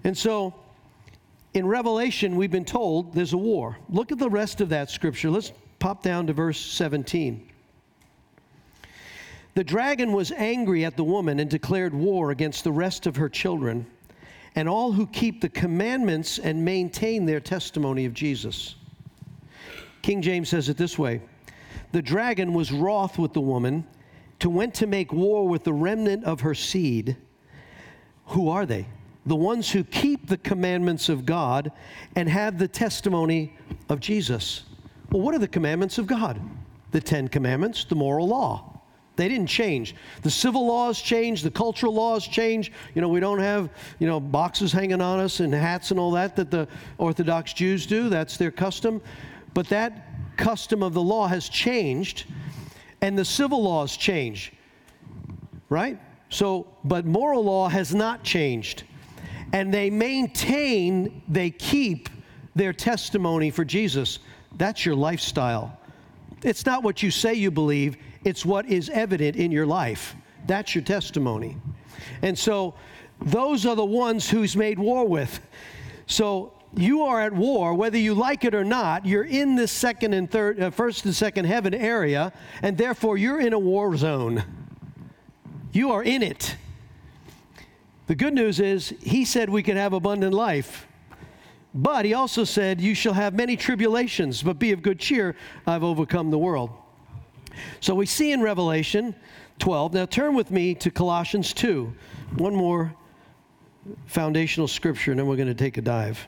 [0.03, 0.53] And so
[1.53, 3.77] in Revelation, we've been told there's a war.
[3.89, 5.29] Look at the rest of that scripture.
[5.29, 7.48] Let's pop down to verse 17.
[9.59, 13.27] The dragon was angry at the woman and declared war against the rest of her
[13.27, 13.85] children
[14.55, 18.75] and all who keep the commandments and maintain their testimony of Jesus.
[20.01, 21.19] King James says it this way
[21.91, 23.85] The dragon was wroth with the woman,
[24.39, 27.17] to went to make war with the remnant of her seed.
[28.27, 28.87] Who are they?
[29.25, 31.73] The ones who keep the commandments of God
[32.15, 33.57] and have the testimony
[33.89, 34.63] of Jesus.
[35.11, 36.39] Well, what are the commandments of God?
[36.91, 38.68] The Ten Commandments, the moral law.
[39.19, 39.95] They didn't change.
[40.21, 42.71] The civil laws changed, the cultural laws changed.
[42.95, 46.11] You know, we don't have, you know, boxes hanging on us and hats and all
[46.11, 48.07] that that the Orthodox Jews do.
[48.07, 49.01] That's their custom.
[49.53, 52.27] But that custom of the law has changed,
[53.01, 54.53] and the civil laws change.
[55.67, 55.99] Right?
[56.29, 58.83] So, but moral law has not changed.
[59.51, 62.07] And they maintain, they keep
[62.55, 64.19] their testimony for Jesus.
[64.55, 65.77] That's your lifestyle.
[66.41, 67.97] It's not what you say you believe,
[68.29, 70.15] it's what is evident in your life.
[70.45, 71.57] That's your testimony.
[72.21, 72.75] And so
[73.21, 75.41] those are the ones who's made war with.
[76.05, 79.05] So you are at war, whether you like it or not.
[79.05, 83.41] You're in this second and third, uh, first and second heaven area, and therefore you're
[83.41, 84.43] in a war zone.
[85.71, 86.55] You are in it.
[88.07, 90.87] The good news is, he said we could have abundant life.
[91.73, 95.35] But he also said, You shall have many tribulations, but be of good cheer.
[95.67, 96.71] I've overcome the world.
[97.79, 99.15] So we see in Revelation
[99.59, 99.93] 12.
[99.93, 101.93] Now turn with me to Colossians 2.
[102.37, 102.93] One more
[104.05, 106.27] foundational scripture, and then we're going to take a dive.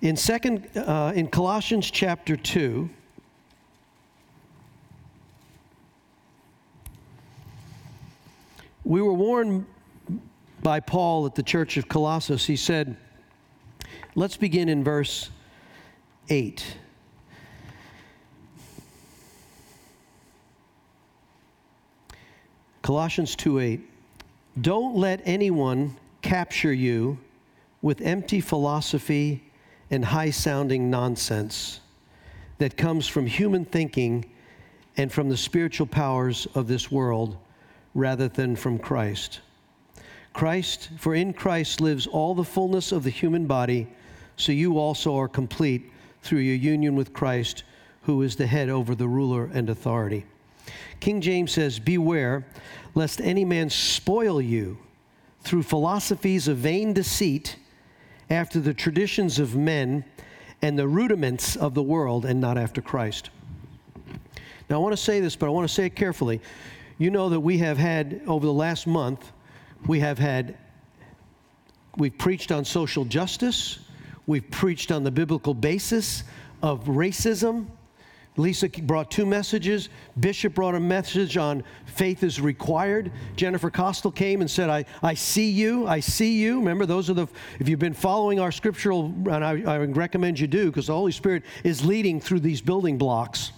[0.00, 2.90] In second, uh, in Colossians chapter 2,
[8.84, 9.66] we were warned
[10.62, 12.46] by Paul at the church of Colossus.
[12.46, 12.96] He said,
[14.14, 15.30] let's begin in verse
[16.28, 16.78] 8.
[22.82, 23.80] Colossians 2:8
[24.60, 27.18] Don't let anyone capture you
[27.80, 29.44] with empty philosophy
[29.88, 31.78] and high sounding nonsense
[32.58, 34.24] that comes from human thinking
[34.96, 37.36] and from the spiritual powers of this world
[37.94, 39.40] rather than from Christ.
[40.32, 43.86] Christ, for in Christ lives all the fullness of the human body,
[44.36, 47.62] so you also are complete through your union with Christ,
[48.02, 50.24] who is the head over the ruler and authority.
[51.00, 52.46] King James says, Beware
[52.94, 54.78] lest any man spoil you
[55.42, 57.56] through philosophies of vain deceit
[58.30, 60.04] after the traditions of men
[60.62, 63.30] and the rudiments of the world and not after Christ.
[64.70, 66.40] Now, I want to say this, but I want to say it carefully.
[66.98, 69.32] You know that we have had, over the last month,
[69.86, 70.56] we have had,
[71.96, 73.80] we've preached on social justice,
[74.26, 76.22] we've preached on the biblical basis
[76.62, 77.66] of racism,
[78.36, 79.90] Lisa brought two messages.
[80.18, 83.12] Bishop brought a message on faith is required.
[83.36, 85.86] Jennifer Costel came and said, I, I see you.
[85.86, 86.58] I see you.
[86.58, 87.28] Remember, those are the,
[87.60, 91.12] if you've been following our scriptural, and I, I recommend you do, because the Holy
[91.12, 93.52] Spirit is leading through these building blocks.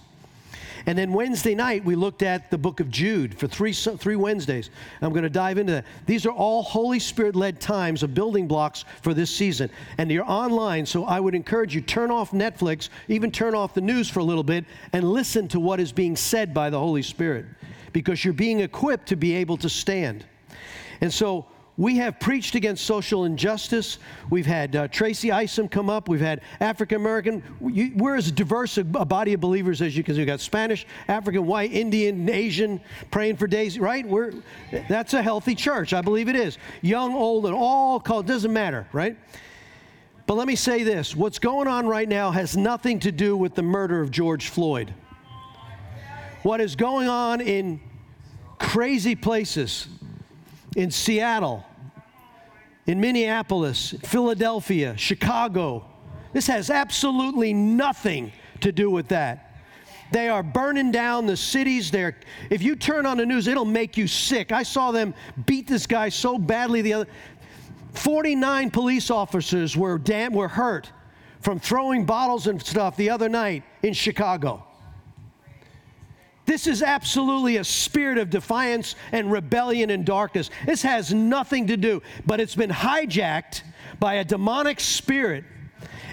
[0.87, 4.69] And then Wednesday night, we looked at the book of Jude for three, three Wednesdays.
[5.01, 5.85] I'm going to dive into that.
[6.05, 9.69] These are all Holy Spirit led times of building blocks for this season.
[9.97, 13.81] And you're online, so I would encourage you turn off Netflix, even turn off the
[13.81, 17.01] news for a little bit, and listen to what is being said by the Holy
[17.01, 17.45] Spirit
[17.95, 20.25] because you're being equipped to be able to stand.
[20.99, 21.45] And so,
[21.77, 23.97] we have preached against social injustice.
[24.29, 26.07] We've had uh, Tracy Isom come up.
[26.07, 27.43] We've had African American.
[27.59, 30.15] We're as diverse a body of believers as you can.
[30.15, 32.79] We've got Spanish, African, white, Indian, Asian,
[33.11, 34.07] praying for days, right?
[34.07, 34.33] We're,
[34.87, 35.93] that's a healthy church.
[35.93, 36.57] I believe it is.
[36.81, 39.17] Young, old, and all called, doesn't matter, right?
[40.27, 43.53] But let me say this what's going on right now has nothing to do with
[43.53, 44.93] the murder of George Floyd.
[46.41, 47.81] What is going on in
[48.59, 49.87] crazy places,
[50.75, 51.65] in Seattle,
[52.85, 55.85] in Minneapolis, Philadelphia, Chicago.
[56.33, 59.41] This has absolutely nothing to do with that.
[60.11, 61.89] They are burning down the cities.
[61.89, 62.17] There,
[62.49, 64.51] if you turn on the news, it'll make you sick.
[64.51, 65.15] I saw them
[65.45, 67.07] beat this guy so badly the other.
[67.93, 70.91] 49 police officers were damn, were hurt
[71.41, 74.65] from throwing bottles and stuff the other night in Chicago.
[76.45, 80.49] This is absolutely a spirit of defiance and rebellion and darkness.
[80.65, 83.63] This has nothing to do, but it's been hijacked
[83.99, 85.43] by a demonic spirit.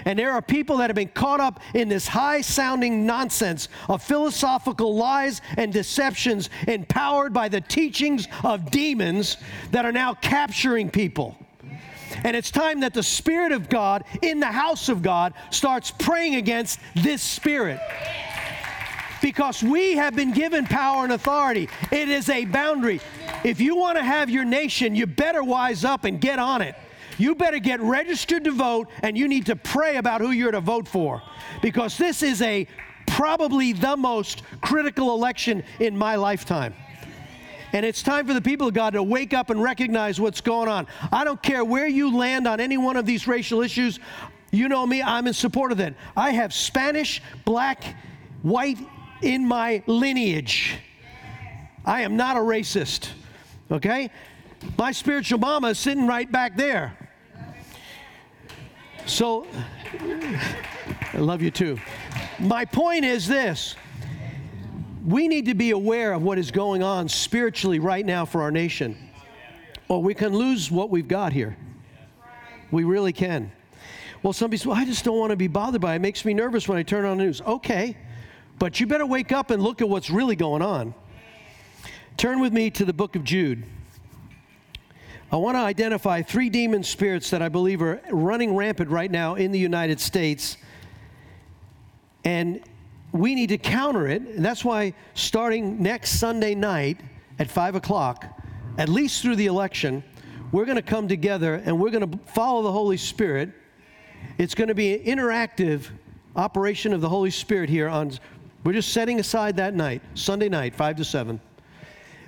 [0.05, 4.03] And there are people that have been caught up in this high sounding nonsense of
[4.03, 9.37] philosophical lies and deceptions empowered by the teachings of demons
[9.71, 11.37] that are now capturing people.
[12.23, 16.35] And it's time that the Spirit of God in the house of God starts praying
[16.35, 17.79] against this spirit
[19.23, 21.69] because we have been given power and authority.
[21.91, 22.99] It is a boundary.
[23.45, 26.75] If you want to have your nation, you better wise up and get on it.
[27.17, 30.59] You better get registered to vote and you need to pray about who you're to
[30.59, 31.21] vote for
[31.61, 32.67] because this is a
[33.07, 36.73] probably the most critical election in my lifetime.
[37.71, 40.67] And it's time for the people of God to wake up and recognize what's going
[40.67, 40.85] on.
[41.13, 44.01] I don't care where you land on any one of these racial issues.
[44.51, 45.93] You know me, I'm in support of that.
[46.17, 47.95] I have Spanish, black,
[48.41, 48.77] white,
[49.23, 50.75] in my lineage.
[51.85, 53.09] I am not a racist,
[53.71, 54.09] okay?
[54.77, 56.97] My spiritual mama is sitting right back there.
[59.05, 59.47] So,
[61.13, 61.77] I love you too.
[62.39, 63.75] My point is this
[65.05, 68.51] we need to be aware of what is going on spiritually right now for our
[68.51, 68.97] nation,
[69.89, 71.57] or we can lose what we've got here.
[72.71, 73.51] We really can.
[74.23, 75.95] Well, some people say, well, I just don't want to be bothered by it.
[75.97, 77.41] It makes me nervous when I turn on the news.
[77.41, 77.97] Okay.
[78.63, 80.93] But you better wake up and look at what's really going on.
[82.15, 83.65] Turn with me to the book of Jude.
[85.33, 89.35] I want to identify three demon spirits that I believe are running rampant right now
[89.35, 90.55] in the United States.
[92.23, 92.61] And
[93.11, 94.21] we need to counter it.
[94.21, 97.01] And that's why, starting next Sunday night
[97.39, 98.25] at 5 o'clock,
[98.77, 100.05] at least through the election,
[100.53, 103.51] we're going to come together and we're going to follow the Holy Spirit.
[104.37, 105.89] It's going to be an interactive
[106.35, 108.11] operation of the Holy Spirit here on
[108.63, 111.39] we're just setting aside that night, Sunday night, 5 to 7.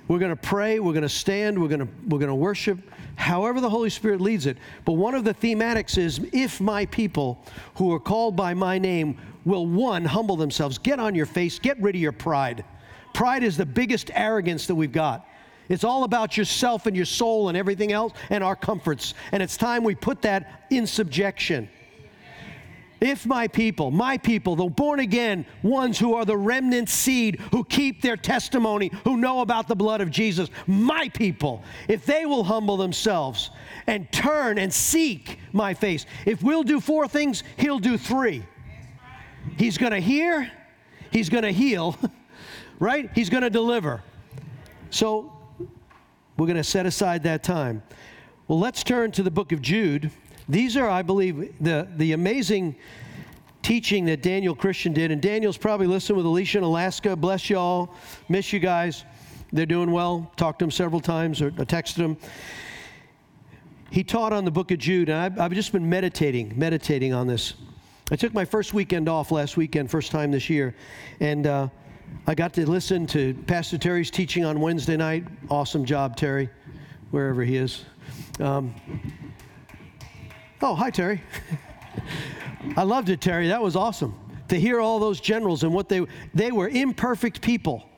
[0.08, 2.78] We're going to pray, we're going to stand, we're going to we're going to worship
[3.16, 4.58] however the Holy Spirit leads it.
[4.84, 7.42] But one of the thematics is if my people
[7.74, 11.80] who are called by my name will one humble themselves, get on your face, get
[11.80, 12.64] rid of your pride.
[13.14, 15.26] Pride is the biggest arrogance that we've got.
[15.68, 19.14] It's all about yourself and your soul and everything else and our comforts.
[19.32, 21.68] And it's time we put that in subjection.
[23.00, 27.64] If my people, my people, the born again ones who are the remnant seed, who
[27.64, 32.44] keep their testimony, who know about the blood of Jesus, my people, if they will
[32.44, 33.50] humble themselves
[33.86, 38.42] and turn and seek my face, if we'll do four things, he'll do three.
[39.58, 40.50] He's to hear,
[41.10, 41.96] he's to heal,
[42.78, 43.10] right?
[43.14, 44.02] He's to deliver.
[44.88, 45.32] So
[46.38, 47.82] we're to set aside that time.
[48.48, 50.10] Well, let's turn to the book of Jude.
[50.48, 52.76] These are, I believe, the, the amazing
[53.62, 55.10] teaching that Daniel Christian did.
[55.10, 57.16] And Daniel's probably listening with Alicia in Alaska.
[57.16, 57.92] Bless y'all.
[58.28, 59.04] Miss you guys.
[59.52, 60.30] They're doing well.
[60.36, 62.16] Talked to him several times or texted him.
[63.90, 67.26] He taught on the book of Jude, and I've, I've just been meditating, meditating on
[67.26, 67.54] this.
[68.10, 70.74] I took my first weekend off last weekend, first time this year,
[71.20, 71.68] and uh,
[72.26, 75.24] I got to listen to Pastor Terry's teaching on Wednesday night.
[75.50, 76.48] Awesome job, Terry,
[77.10, 77.84] wherever he is.
[78.38, 78.74] Um,
[80.62, 81.22] Oh, hi, Terry.
[82.76, 83.48] I loved it, Terry.
[83.48, 84.14] That was awesome
[84.48, 87.88] to hear all those generals and what they they were imperfect people,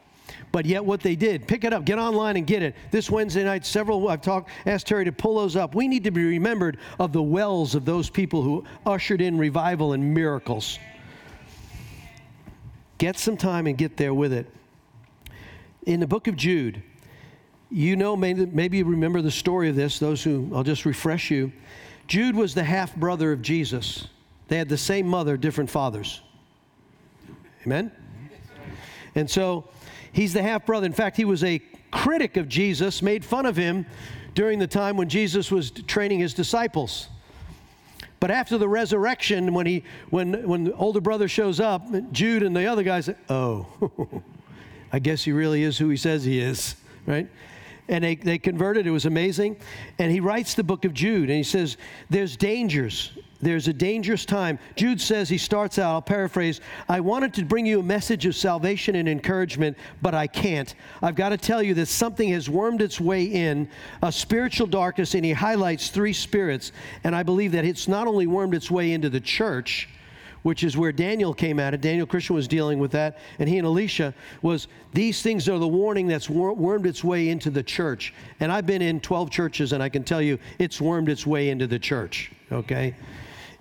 [0.50, 1.46] but yet what they did.
[1.46, 2.74] Pick it up, get online and get it.
[2.90, 5.74] This Wednesday night, several I've talked asked Terry to pull those up.
[5.74, 9.92] We need to be remembered of the wells of those people who ushered in revival
[9.92, 10.78] and miracles.
[12.98, 14.52] Get some time and get there with it.
[15.86, 16.82] In the book of Jude,
[17.70, 19.98] you know, maybe, you remember the story of this.
[19.98, 21.52] Those who, I'll just refresh you.
[22.08, 24.08] Jude was the half brother of Jesus.
[24.48, 26.22] They had the same mother, different fathers.
[27.64, 27.92] Amen?
[29.14, 29.68] And so
[30.10, 30.86] he's the half brother.
[30.86, 33.86] In fact, he was a critic of Jesus, made fun of him
[34.34, 37.08] during the time when Jesus was training his disciples.
[38.20, 42.56] But after the resurrection, when, he, when, when the older brother shows up, Jude and
[42.56, 43.66] the other guys say, Oh,
[44.92, 46.74] I guess he really is who he says he is,
[47.06, 47.28] right?
[47.88, 48.86] And they, they converted.
[48.86, 49.56] It was amazing.
[49.98, 51.76] And he writes the book of Jude, and he says,
[52.10, 53.12] There's dangers.
[53.40, 54.58] There's a dangerous time.
[54.74, 58.34] Jude says, he starts out, I'll paraphrase, I wanted to bring you a message of
[58.34, 60.74] salvation and encouragement, but I can't.
[61.02, 63.68] I've got to tell you that something has wormed its way in,
[64.02, 66.72] a spiritual darkness, and he highlights three spirits.
[67.04, 69.88] And I believe that it's not only wormed its way into the church,
[70.48, 71.82] which is where Daniel came at it.
[71.82, 75.68] Daniel Christian was dealing with that, and he and Alicia was these things are the
[75.68, 78.14] warning that's wormed its way into the church.
[78.40, 81.50] And I've been in 12 churches, and I can tell you it's wormed its way
[81.50, 82.94] into the church, okay?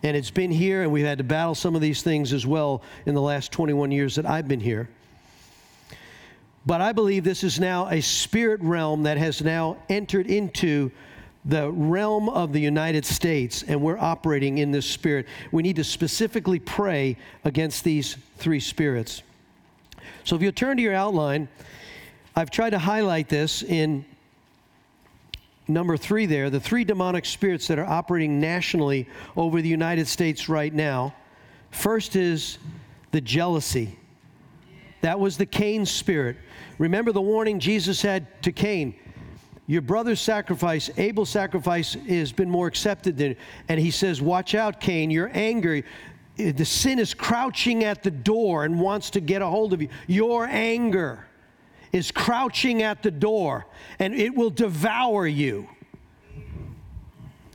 [0.02, 2.82] And it's been here, and we've had to battle some of these things as well
[3.06, 4.88] in the last 21 years that I've been here.
[6.66, 10.92] But I believe this is now a spirit realm that has now entered into
[11.48, 15.84] the realm of the United States and we're operating in this spirit, we need to
[15.84, 19.24] specifically pray against these three spirits.
[20.26, 21.48] So if you turn to your outline,
[22.36, 24.06] I've tried to highlight this in
[25.70, 30.50] number three there the three demonic spirits that are operating nationally over the United States
[30.50, 31.16] right now.
[31.72, 32.58] First is
[33.12, 33.98] the jealousy.
[35.02, 36.36] That was the Cain spirit.
[36.78, 38.96] Remember the warning Jesus had to Cain
[39.68, 43.36] your brother's sacrifice, Abel's sacrifice, has been more accepted than.
[43.68, 45.84] And he says, Watch out, Cain, your anger,
[46.38, 49.90] the sin is crouching at the door and wants to get a hold of you.
[50.08, 51.28] Your anger
[51.92, 53.66] is crouching at the door
[54.00, 55.68] and it will devour you.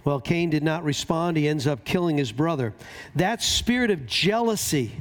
[0.05, 1.37] Well, Cain did not respond.
[1.37, 2.75] He ends up killing his brother.
[3.15, 4.93] That spirit of jealousy,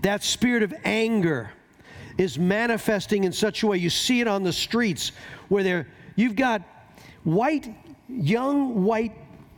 [0.00, 1.50] that spirit of anger,
[2.16, 3.76] is manifesting in such a way.
[3.76, 5.12] You see it on the streets
[5.48, 6.62] where they're You've got
[7.24, 7.74] white,
[8.08, 9.12] young white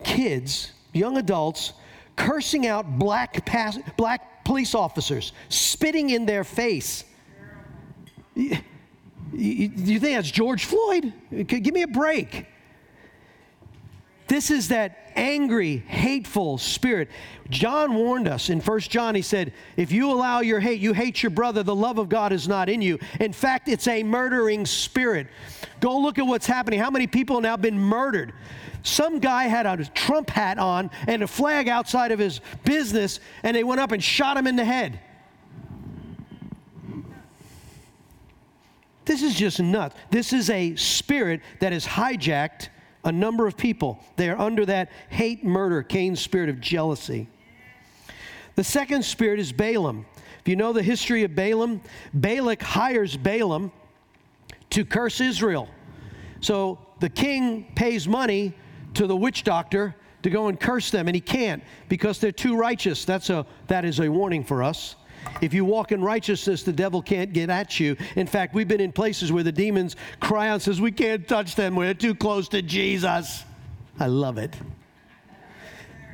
[0.05, 1.73] kids, young adults,
[2.17, 7.05] cursing out black, pass, black police officers, spitting in their face.
[8.35, 8.59] You,
[9.33, 11.13] you think that's George Floyd?
[11.47, 12.47] Give me a break.
[14.29, 17.09] This is that angry, hateful spirit.
[17.49, 21.23] John warned us in 1 John, he said, If you allow your hate, you hate
[21.23, 22.99] your brother, the love of God is not in you.
[23.21, 25.29] In fact, it's a murdering spirit.
[25.81, 26.81] Go look at what's happening.
[26.81, 28.33] How many people have now been murdered?
[28.83, 33.57] Some guy had a Trump hat on and a flag outside of his business, and
[33.57, 35.01] they went up and shot him in the head.
[39.05, 39.95] This is just nuts.
[40.11, 42.71] This is a spirit that is hijacked
[43.07, 44.01] a number of people.
[44.17, 47.29] They are under that hate, murder, Cain's spirit of jealousy.
[48.57, 50.05] The second spirit is Balaam.
[50.41, 51.81] If you know the history of Balaam,
[52.13, 53.71] Balak hires Balaam
[54.71, 55.69] to curse Israel.
[56.41, 58.53] So the king pays money
[58.95, 62.57] to the witch doctor to go and curse them, and he can't because they're too
[62.57, 63.05] righteous.
[63.05, 64.97] That's a, that is a warning for us.
[65.41, 67.97] If you walk in righteousness, the devil can't get at you.
[68.17, 71.55] In fact, we've been in places where the demons cry out says, we can't touch
[71.55, 71.77] them.
[71.77, 73.45] We're too close to Jesus.
[73.99, 74.55] I love it.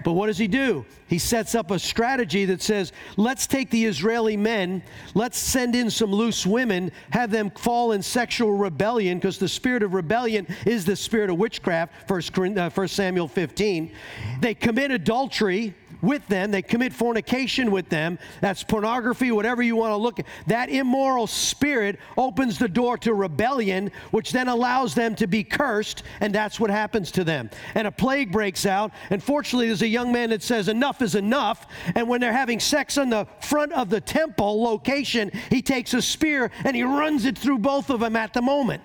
[0.05, 0.85] But what does he do?
[1.07, 4.83] He sets up a strategy that says, let's take the Israeli men,
[5.15, 9.83] let's send in some loose women, have them fall in sexual rebellion, because the spirit
[9.83, 13.93] of rebellion is the spirit of witchcraft, 1 uh, Samuel 15.
[14.41, 18.19] They commit adultery with them, they commit fornication with them.
[18.41, 20.27] That's pornography, whatever you want to look at.
[20.49, 26.03] That immoral spirit opens the door to rebellion, which then allows them to be cursed,
[26.21, 27.51] and that's what happens to them.
[27.75, 28.91] And a plague breaks out.
[29.11, 31.67] And fortunately, there's a young man that says, Enough is enough.
[31.95, 36.03] And when they're having sex on the front of the temple location, he takes a
[36.03, 38.83] spear and he runs it through both of them at the moment.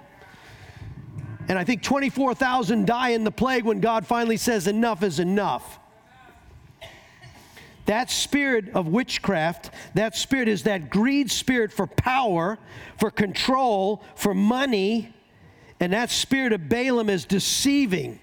[1.50, 5.80] And I think 24,000 die in the plague when God finally says, Enough is enough.
[7.88, 12.60] That spirit of witchcraft, that spirit is that greed spirit for power,
[13.00, 15.14] for control, for money.
[15.80, 18.20] And that spirit of Balaam is deceiving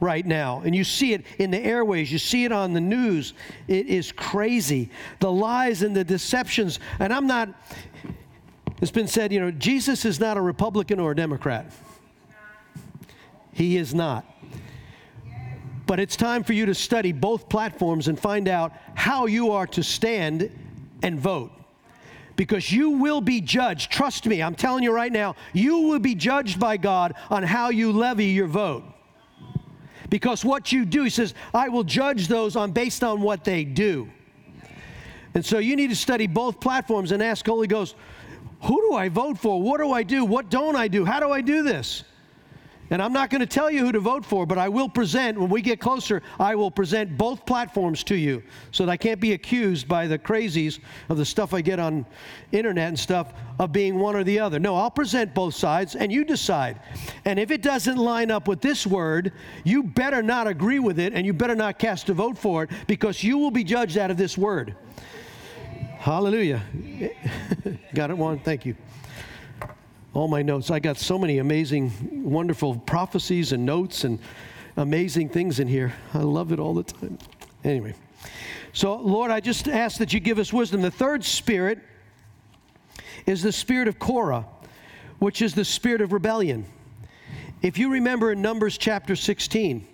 [0.00, 0.62] right now.
[0.64, 3.34] And you see it in the airways, you see it on the news.
[3.68, 4.90] It is crazy.
[5.20, 6.80] The lies and the deceptions.
[6.98, 7.50] And I'm not,
[8.80, 11.70] it's been said, you know, Jesus is not a Republican or a Democrat.
[13.52, 14.24] He is not.
[15.86, 19.66] But it's time for you to study both platforms and find out how you are
[19.68, 20.50] to stand
[21.02, 21.52] and vote.
[22.36, 23.92] Because you will be judged.
[23.92, 27.68] Trust me, I'm telling you right now, you will be judged by God on how
[27.68, 28.84] you levy your vote.
[30.10, 33.64] Because what you do, he says, I will judge those on based on what they
[33.64, 34.10] do.
[35.34, 37.94] And so you need to study both platforms and ask Holy Ghost,
[38.62, 39.60] who do I vote for?
[39.60, 40.24] What do I do?
[40.24, 41.04] What don't I do?
[41.04, 42.04] How do I do this?
[42.90, 45.38] And I'm not going to tell you who to vote for, but I will present,
[45.38, 49.20] when we get closer, I will present both platforms to you so that I can't
[49.20, 52.04] be accused by the crazies of the stuff I get on
[52.52, 54.58] internet and stuff of being one or the other.
[54.58, 56.78] No, I'll present both sides and you decide.
[57.24, 59.32] And if it doesn't line up with this word,
[59.64, 62.70] you better not agree with it and you better not cast a vote for it
[62.86, 64.76] because you will be judged out of this word.
[65.98, 66.62] Hallelujah.
[67.94, 68.40] Got it, one?
[68.40, 68.76] Thank you
[70.14, 70.70] all my notes.
[70.70, 71.92] I got so many amazing,
[72.24, 74.20] wonderful prophecies and notes and
[74.76, 75.92] amazing things in here.
[76.14, 77.18] I love it all the time.
[77.64, 77.94] Anyway,
[78.72, 80.82] so Lord, I just ask that you give us wisdom.
[80.82, 81.80] The third spirit
[83.26, 84.46] is the spirit of Korah,
[85.18, 86.64] which is the spirit of rebellion.
[87.62, 89.86] If you remember in Numbers chapter 16,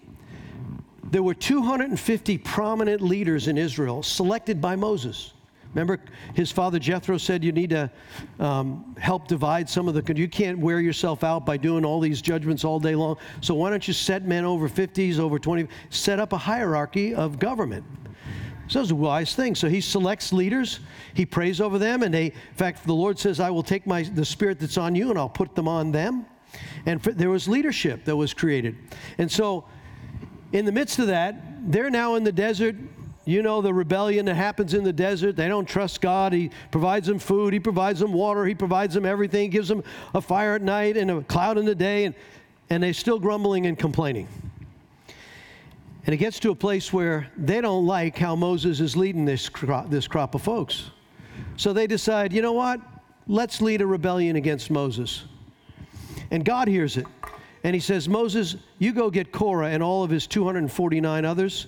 [1.05, 5.33] there were 250 prominent leaders in Israel selected by Moses.
[5.75, 6.01] Remember,
[6.35, 7.91] his father Jethro said you need to
[8.41, 10.15] um, help divide some of the.
[10.15, 13.17] You can't wear yourself out by doing all these judgments all day long.
[13.41, 17.39] So why don't you set men over 50s, over 20, set up a hierarchy of
[17.39, 17.85] government?
[18.67, 19.55] So it's a wise thing.
[19.55, 20.81] So he selects leaders,
[21.15, 24.03] he prays over them, and they, in fact, the Lord says, I will take my
[24.03, 26.27] the spirit that's on you and I'll put them on them.
[26.87, 28.77] And for, there was leadership that was created.
[29.19, 29.65] And so,
[30.53, 32.77] in the midst of that, they're now in the desert
[33.31, 35.37] you know the rebellion that happens in the desert.
[35.37, 36.33] They don't trust God.
[36.33, 39.83] He provides them food, He provides them water, He provides them everything, he gives them
[40.15, 42.15] a fire at night and a cloud in the day, and,
[42.71, 44.29] and they're still grumbling and complaining.
[46.07, 49.49] And it gets to a place where they don't like how Moses is leading this
[49.49, 50.91] crop, this crop of folks.
[51.57, 52.81] So they decide, you know what?
[53.27, 55.25] Let's lead a rebellion against Moses.
[56.31, 57.07] And God hears it.
[57.65, 61.67] And he says, Moses, you go get Korah and all of his 249 others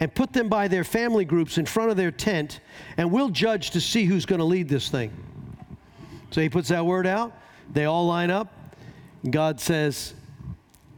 [0.00, 2.60] and put them by their family groups in front of their tent,
[2.96, 5.12] and we'll judge to see who's going to lead this thing.
[6.30, 7.32] So he puts that word out.
[7.72, 8.52] They all line up.
[9.28, 10.14] God says,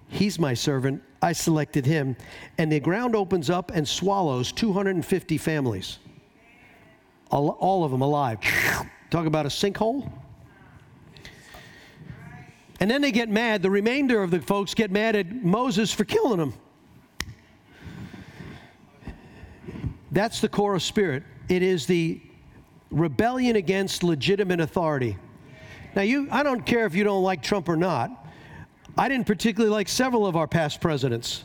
[0.08, 1.02] He's my servant.
[1.22, 2.16] I selected him.
[2.58, 5.98] And the ground opens up and swallows 250 families,
[7.30, 8.38] all, of them alive.
[9.10, 10.10] Talk about a sinkhole.
[12.78, 13.62] And then they get mad.
[13.62, 16.52] The remainder of the folks get mad at Moses for killing them.
[20.12, 21.24] That's the Korah spirit.
[21.48, 22.20] It is the
[22.90, 25.16] rebellion against legitimate authority.
[25.96, 28.10] Now, you, I don't care if you don't like Trump or not.
[28.96, 31.44] I didn't particularly like several of our past presidents.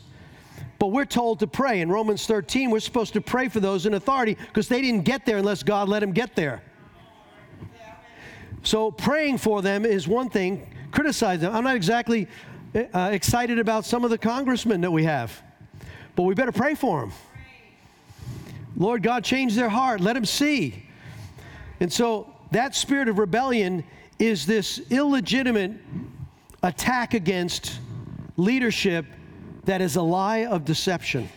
[0.78, 1.80] But we're told to pray.
[1.80, 5.24] In Romans 13, we're supposed to pray for those in authority because they didn't get
[5.24, 6.62] there unless God let them get there.
[8.62, 11.54] So praying for them is one thing, criticize them.
[11.54, 12.28] I'm not exactly
[12.74, 15.42] uh, excited about some of the congressmen that we have,
[16.14, 17.12] but we better pray for them.
[18.78, 20.84] Lord God, change their heart, let them see.
[21.80, 23.84] And so that spirit of rebellion
[24.18, 25.72] is this illegitimate
[26.62, 27.78] attack against
[28.36, 29.04] leadership
[29.64, 31.28] that is a lie of deception.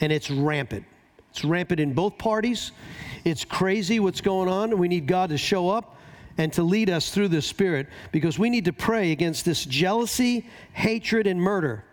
[0.00, 0.84] And it's rampant.
[1.30, 2.72] It's rampant in both parties.
[3.24, 5.96] It's crazy what's going on, we need God to show up
[6.38, 10.48] and to lead us through this spirit because we need to pray against this jealousy,
[10.72, 11.84] hatred, and murder,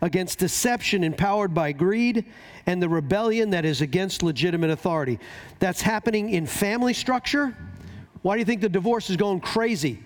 [0.00, 2.24] against deception empowered by greed,
[2.66, 5.18] and the rebellion that is against legitimate authority.
[5.58, 7.56] That's happening in family structure.
[8.22, 10.02] Why do you think the divorce is going crazy?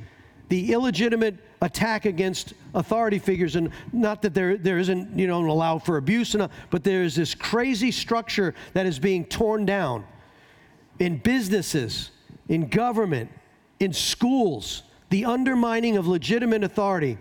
[0.49, 5.79] The illegitimate attack against authority figures, and not that there, there isn't, you know, allow
[5.79, 10.05] for abuse, and, uh, but there's this crazy structure that is being torn down
[10.99, 12.11] in businesses,
[12.49, 13.31] in government,
[13.79, 17.17] in schools, the undermining of legitimate authority.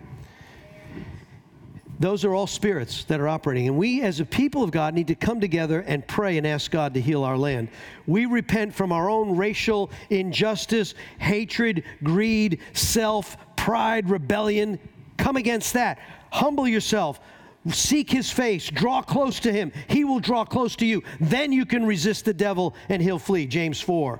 [2.00, 3.68] Those are all spirits that are operating.
[3.68, 6.70] And we, as a people of God, need to come together and pray and ask
[6.70, 7.68] God to heal our land.
[8.06, 14.78] We repent from our own racial injustice, hatred, greed, self, pride, rebellion.
[15.18, 15.98] Come against that.
[16.32, 17.20] Humble yourself.
[17.68, 18.70] Seek his face.
[18.70, 19.70] Draw close to him.
[19.86, 21.02] He will draw close to you.
[21.20, 23.46] Then you can resist the devil and he'll flee.
[23.46, 24.18] James 4.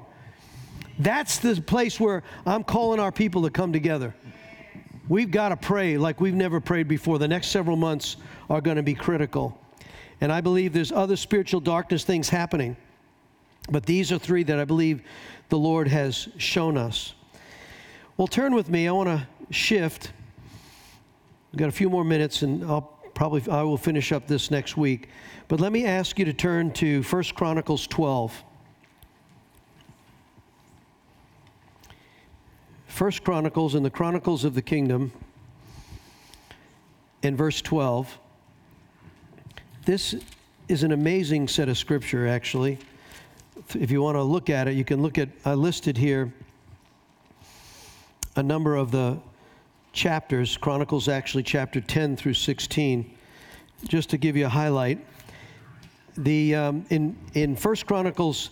[0.99, 4.15] That's the place where I'm calling our people to come together.
[5.11, 7.19] We've got to pray like we've never prayed before.
[7.19, 8.17] The next several months
[8.49, 9.61] are going to be critical.
[10.21, 12.77] And I believe there's other spiritual darkness things happening.
[13.69, 15.03] But these are three that I believe
[15.49, 17.15] the Lord has shown us.
[18.19, 18.87] Well, turn with me.
[18.87, 20.13] I want to shift.
[21.51, 24.77] We've got a few more minutes, and I'll probably I will finish up this next
[24.77, 25.09] week.
[25.49, 28.45] But let me ask you to turn to 1 Chronicles 12.
[32.97, 35.13] 1 Chronicles and the Chronicles of the Kingdom
[37.23, 38.19] in verse 12.
[39.85, 40.15] This
[40.69, 42.79] is an amazing set of scripture, actually.
[43.75, 46.33] If you want to look at it, you can look at, I listed here
[48.37, 49.19] a number of the
[49.93, 53.17] chapters, Chronicles actually chapter 10 through 16,
[53.85, 55.05] just to give you a highlight.
[56.17, 58.51] The, um, in, in 1 Chronicles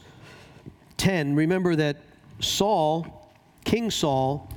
[0.97, 1.97] 10, remember that
[2.41, 3.18] Saul,
[3.69, 4.49] King Saul,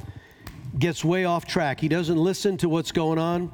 [0.80, 1.82] gets way off track.
[1.82, 3.52] He doesn't listen to what's going on.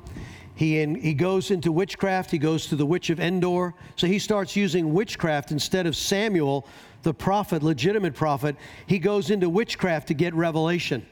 [0.53, 2.29] He, in, he goes into witchcraft.
[2.29, 3.73] He goes to the witch of Endor.
[3.95, 6.67] So he starts using witchcraft instead of Samuel,
[7.01, 8.55] the prophet, legitimate prophet.
[8.85, 11.03] He goes into witchcraft to get revelation.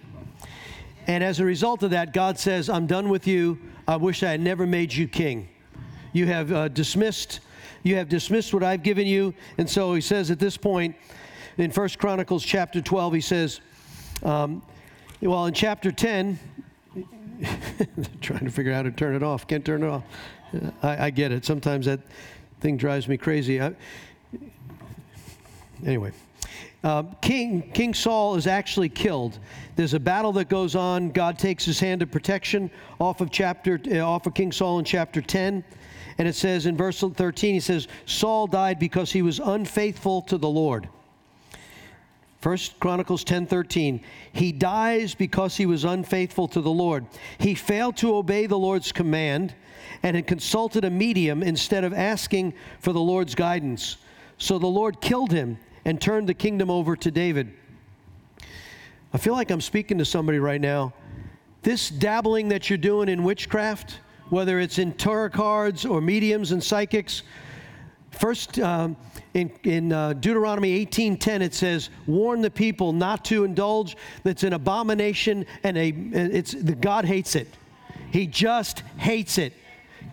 [1.08, 3.58] And as a result of that, God says, I'm done with you.
[3.88, 5.50] I wish I had never made you king.
[6.14, 7.40] You have uh, dismissed,
[7.82, 9.34] you have dismissed what I've given you.
[9.58, 10.96] And so he says at this point,
[11.58, 13.60] in First Chronicles chapter 12, he says,
[14.24, 14.62] um,
[15.22, 16.40] well, in chapter 10,
[18.22, 19.48] trying to figure out how to turn it off.
[19.48, 20.04] Can't turn it off.
[20.84, 21.46] I, I get it.
[21.46, 22.00] Sometimes that
[22.62, 23.62] thing drives me crazy.
[23.62, 23.74] I,
[25.86, 26.12] anyway,
[26.84, 29.40] uh, King, King Saul is actually killed.
[29.76, 31.10] There's a battle that goes on.
[31.10, 34.86] God takes his hand of protection off of chapter uh, off of King Saul in
[34.86, 35.64] chapter 10.
[36.18, 40.38] And it says in verse 13, he says, Saul died because he was unfaithful to
[40.38, 40.88] the Lord.
[42.46, 47.08] First Chronicles 10:13 He dies because he was unfaithful to the Lord.
[47.40, 49.56] He failed to obey the Lord's command
[50.04, 53.98] and had consulted a medium instead of asking for the Lord's guidance.
[54.38, 57.52] So the Lord killed him and turned the kingdom over to David.
[59.12, 60.94] I feel like I'm speaking to somebody right now.
[61.64, 66.64] This dabbling that you're doing in witchcraft, whether it's in tarot cards or mediums and
[66.64, 67.24] psychics,
[68.16, 68.96] first um,
[69.34, 73.98] in, in uh, Deuteronomy 18:10 it says, "Warn the people not to indulge.
[74.24, 77.48] That's an abomination, and a it's the God hates it.
[78.12, 79.54] He just hates it."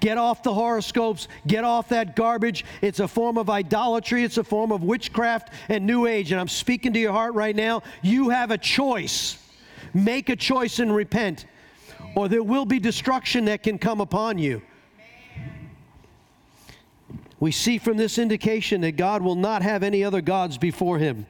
[0.00, 1.28] Get off the horoscopes.
[1.46, 2.64] Get off that garbage.
[2.80, 4.24] It's a form of idolatry.
[4.24, 6.32] It's a form of witchcraft and New Age.
[6.32, 7.82] And I'm speaking to your heart right now.
[8.03, 9.38] You have a choice.
[9.94, 11.46] Make a choice and repent,
[12.16, 14.62] or there will be destruction that can come upon you.
[17.43, 21.26] We see from this indication that God will not have any other gods before him.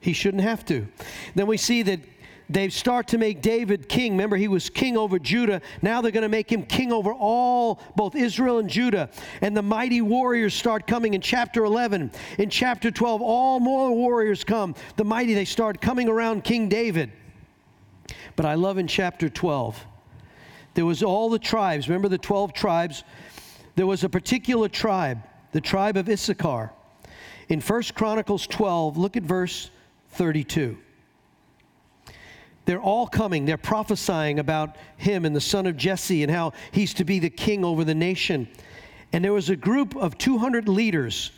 [0.00, 0.88] He shouldn't have to.
[1.34, 2.00] Then we see that
[2.48, 4.12] they start to make David king.
[4.12, 5.60] Remember, he was king over Judah.
[5.82, 9.10] Now they're going to make him king over all, both Israel and Judah.
[9.42, 12.10] And the mighty warriors start coming in chapter 11.
[12.38, 14.74] In chapter 12, all more warriors come.
[14.96, 17.12] The mighty, they start coming around King David.
[18.34, 19.84] But I love in chapter 12,
[20.72, 21.86] there was all the tribes.
[21.86, 23.04] Remember the 12 tribes?
[23.78, 25.22] There was a particular tribe,
[25.52, 26.72] the tribe of Issachar.
[27.48, 29.70] In 1 Chronicles 12, look at verse
[30.14, 30.76] 32.
[32.64, 33.44] They're all coming.
[33.44, 37.30] They're prophesying about him and the son of Jesse and how he's to be the
[37.30, 38.48] king over the nation.
[39.12, 41.30] And there was a group of 200 leaders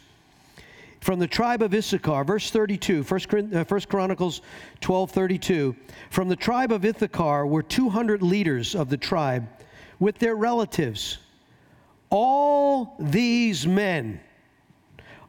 [1.03, 4.41] from the tribe of Issachar, verse 32, 1 uh, Chronicles
[4.80, 5.76] 12 32.
[6.09, 9.47] From the tribe of Issachar were 200 leaders of the tribe
[9.99, 11.18] with their relatives.
[12.11, 14.21] All these men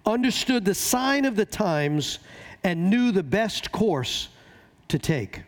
[0.05, 2.19] understood the sign of the times
[2.63, 4.29] and knew the best course
[4.87, 5.43] to take.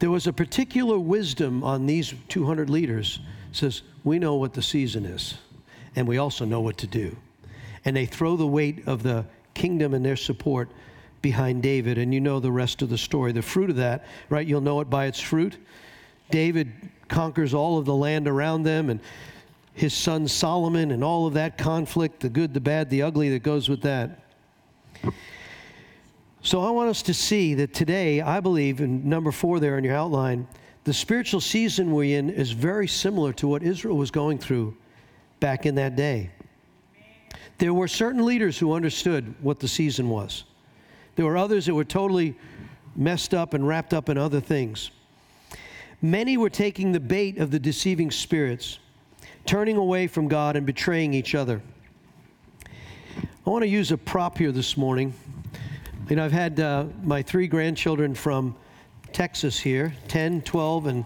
[0.00, 3.20] There was a particular wisdom on these 200 leaders.
[3.50, 5.34] It says, we know what the season is,
[5.96, 7.16] and we also know what to do.
[7.84, 9.24] And they throw the weight of the
[9.54, 10.70] kingdom and their support
[11.22, 13.32] behind David, and you know the rest of the story.
[13.32, 14.46] The fruit of that, right?
[14.46, 15.56] You'll know it by its fruit.
[16.30, 16.72] David
[17.08, 19.00] conquers all of the land around them, and
[19.74, 23.42] his son Solomon, and all of that conflict the good, the bad, the ugly that
[23.42, 24.20] goes with that.
[26.42, 29.84] So I want us to see that today, I believe, in number four there in
[29.84, 30.46] your outline,
[30.84, 34.76] the spiritual season we're in is very similar to what Israel was going through
[35.40, 36.30] back in that day.
[37.56, 40.44] There were certain leaders who understood what the season was.
[41.16, 42.36] There were others that were totally
[42.94, 44.90] messed up and wrapped up in other things.
[46.04, 48.78] Many were taking the bait of the deceiving spirits,
[49.46, 51.62] turning away from God and betraying each other.
[52.66, 55.14] I want to use a prop here this morning.
[56.10, 58.54] You know, I've had uh, my three grandchildren from
[59.14, 61.04] Texas here 10, 12, and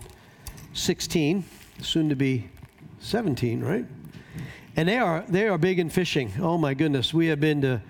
[0.73, 1.45] 16,
[1.81, 2.49] soon to be
[2.99, 3.87] 17, right?
[4.75, 6.33] And they are, they are big in fishing.
[6.41, 7.15] Oh my goodness.
[7.15, 7.81] We have been to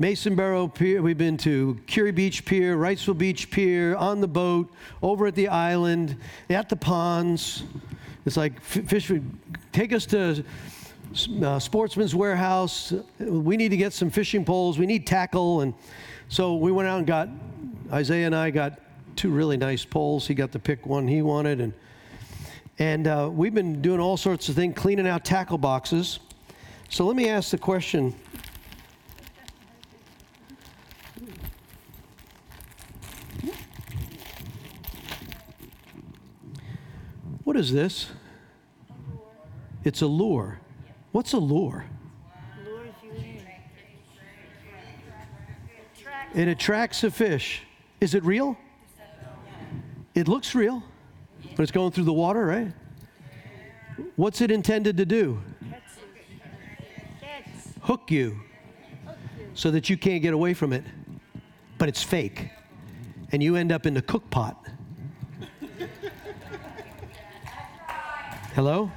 [0.00, 4.70] Masonboro Pier, we've been to Kure Beach Pier, Wrightsville Beach Pier, on the boat,
[5.02, 6.16] over at the island,
[6.50, 7.64] at the ponds.
[8.24, 9.28] It's like fish would
[9.72, 10.44] take us to
[11.42, 12.92] uh, Sportsman's Warehouse.
[13.18, 14.78] We need to get some fishing poles.
[14.78, 15.60] We need tackle.
[15.60, 15.74] And
[16.28, 17.28] so we went out and got,
[17.92, 18.80] Isaiah and I got
[19.16, 20.26] two really nice poles.
[20.26, 21.60] He got to pick one he wanted.
[21.60, 21.72] And,
[22.78, 26.20] and uh, we've been doing all sorts of things, cleaning out tackle boxes.
[26.88, 28.14] So let me ask the question.
[37.52, 38.08] What is this?
[39.84, 40.58] It's a lure.
[41.10, 41.84] What's a lure?
[46.34, 47.64] It attracts a fish.
[48.00, 48.56] Is it real?
[50.14, 50.82] It looks real,
[51.54, 52.72] but it's going through the water, right?
[54.16, 55.38] What's it intended to do?
[57.82, 58.40] Hook you
[59.52, 60.84] so that you can't get away from it.
[61.76, 62.48] But it's fake.
[63.30, 64.61] And you end up in the cook pot.
[68.54, 68.92] Hello?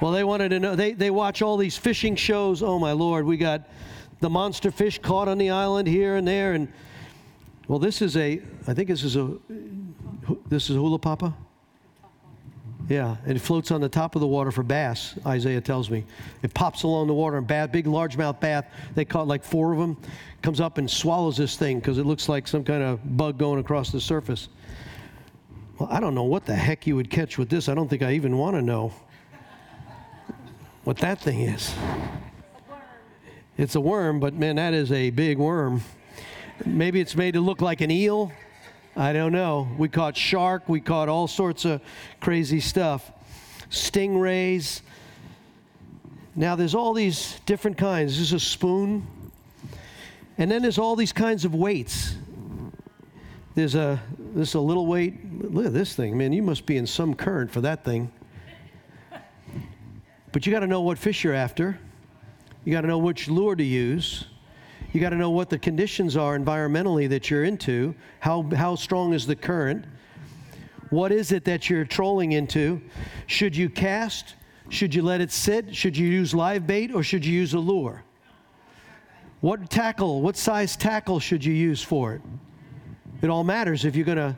[0.00, 0.74] Well, they wanted to know.
[0.74, 2.62] They, they watch all these fishing shows.
[2.62, 3.26] Oh, my Lord.
[3.26, 3.68] We got
[4.20, 6.54] the monster fish caught on the island here and there.
[6.54, 6.72] And
[7.68, 9.36] well, this is a, I think this is a,
[10.48, 11.34] this is a Hula Popper.
[12.88, 16.04] Yeah, and it floats on the top of the water for bass, Isaiah tells me.
[16.42, 18.64] It pops along the water and bass, big largemouth bass.
[18.94, 19.98] They caught like four of them.
[20.40, 23.60] Comes up and swallows this thing because it looks like some kind of bug going
[23.60, 24.48] across the surface.
[25.78, 27.68] Well, I don't know what the heck you would catch with this.
[27.68, 28.92] I don't think I even want to know
[30.84, 31.74] what that thing is.
[33.58, 35.82] It's a worm, but man, that is a big worm.
[36.64, 38.30] Maybe it's made to look like an eel.
[38.94, 39.68] I don't know.
[39.76, 41.80] We caught shark, we caught all sorts of
[42.20, 43.10] crazy stuff.
[43.68, 44.80] Stingrays.
[46.36, 48.12] Now there's all these different kinds.
[48.12, 49.06] This is a spoon.
[50.38, 52.14] And then there's all these kinds of weights.
[53.54, 54.00] There's a
[54.34, 55.14] this is a little weight.
[55.52, 56.32] Look at this thing, man.
[56.32, 58.10] You must be in some current for that thing.
[60.32, 61.78] But you got to know what fish you're after.
[62.64, 64.24] You got to know which lure to use.
[64.92, 67.94] You got to know what the conditions are environmentally that you're into.
[68.20, 69.84] How, how strong is the current?
[70.90, 72.80] What is it that you're trolling into?
[73.26, 74.34] Should you cast?
[74.68, 75.74] Should you let it sit?
[75.74, 78.02] Should you use live bait or should you use a lure?
[79.40, 82.22] What tackle, what size tackle should you use for it?
[83.24, 84.36] It all matters if you're going to,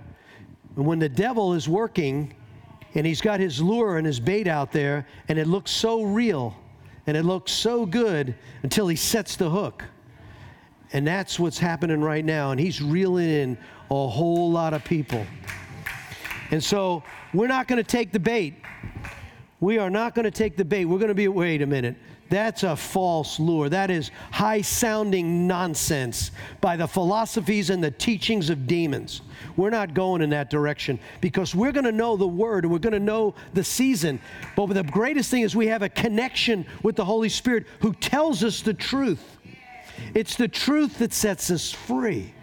[0.77, 2.33] when the devil is working
[2.95, 6.57] and he's got his lure and his bait out there and it looks so real
[7.09, 9.83] and it looks so good until he sets the hook.
[10.93, 12.53] And that's what's happening right now.
[12.53, 13.59] And he's reeling in
[13.91, 15.27] a whole lot of people.
[16.53, 17.03] And so
[17.35, 18.55] we're not going to take the bait.
[19.59, 20.85] We are not going to take the bait.
[20.85, 21.97] We're going to be, wait a minute.
[22.29, 23.69] That's a false lure.
[23.69, 29.23] That is high sounding nonsense by the philosophies and the teachings of demons.
[29.57, 32.79] We're not going in that direction because we're going to know the word and we're
[32.81, 34.21] going to know the season.
[34.57, 38.43] But the greatest thing is we have a connection with the Holy Spirit who tells
[38.43, 39.39] us the truth.
[40.15, 42.35] It's the truth that sets us free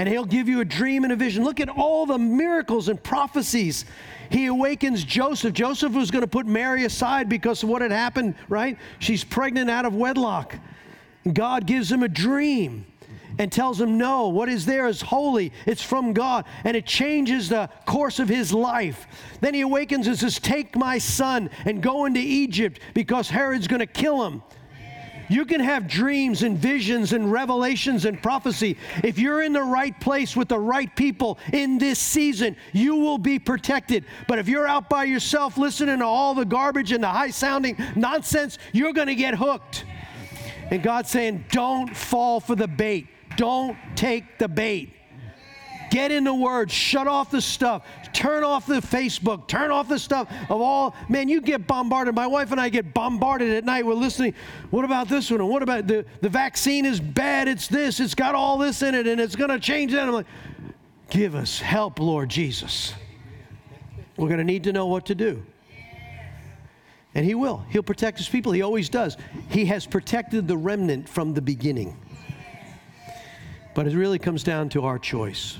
[0.00, 1.44] and he'll give you a dream and a vision.
[1.44, 3.84] Look at all the miracles and prophecies.
[4.30, 5.52] He awakens Joseph.
[5.52, 8.78] Joseph was going to put Mary aside because of what had happened, right?
[9.00, 10.56] She's pregnant out of wedlock.
[11.30, 12.86] God gives him a dream
[13.38, 15.52] and tells him, No, what is there is holy.
[15.66, 16.44] It's from God.
[16.64, 19.06] And it changes the course of his life.
[19.40, 23.80] Then he awakens and says, Take my son and go into Egypt because Herod's going
[23.80, 24.42] to kill him.
[25.30, 28.76] You can have dreams and visions and revelations and prophecy.
[29.04, 33.16] If you're in the right place with the right people in this season, you will
[33.16, 34.04] be protected.
[34.26, 37.76] But if you're out by yourself listening to all the garbage and the high sounding
[37.94, 39.84] nonsense, you're going to get hooked.
[40.70, 43.06] And God's saying, don't fall for the bait.
[43.36, 44.94] Don't take the bait.
[45.90, 46.70] Get in the Word.
[46.70, 47.84] Shut off the stuff.
[48.12, 49.48] Turn off the Facebook.
[49.48, 50.94] Turn off the stuff of all.
[51.08, 52.14] Man, you get bombarded.
[52.14, 53.84] My wife and I get bombarded at night.
[53.84, 54.34] We're listening.
[54.70, 55.40] What about this one?
[55.40, 57.48] And what about the, the vaccine is bad.
[57.48, 57.98] It's this.
[57.98, 60.06] It's got all this in it and it's going to change that.
[60.06, 60.26] I'm like,
[61.10, 62.94] give us help, Lord Jesus.
[64.16, 65.42] We're going to need to know what to do.
[67.14, 67.64] And He will.
[67.70, 68.52] He'll protect His people.
[68.52, 69.16] He always does.
[69.48, 71.96] He has protected the remnant from the beginning.
[73.74, 75.58] But it really comes down to our choice.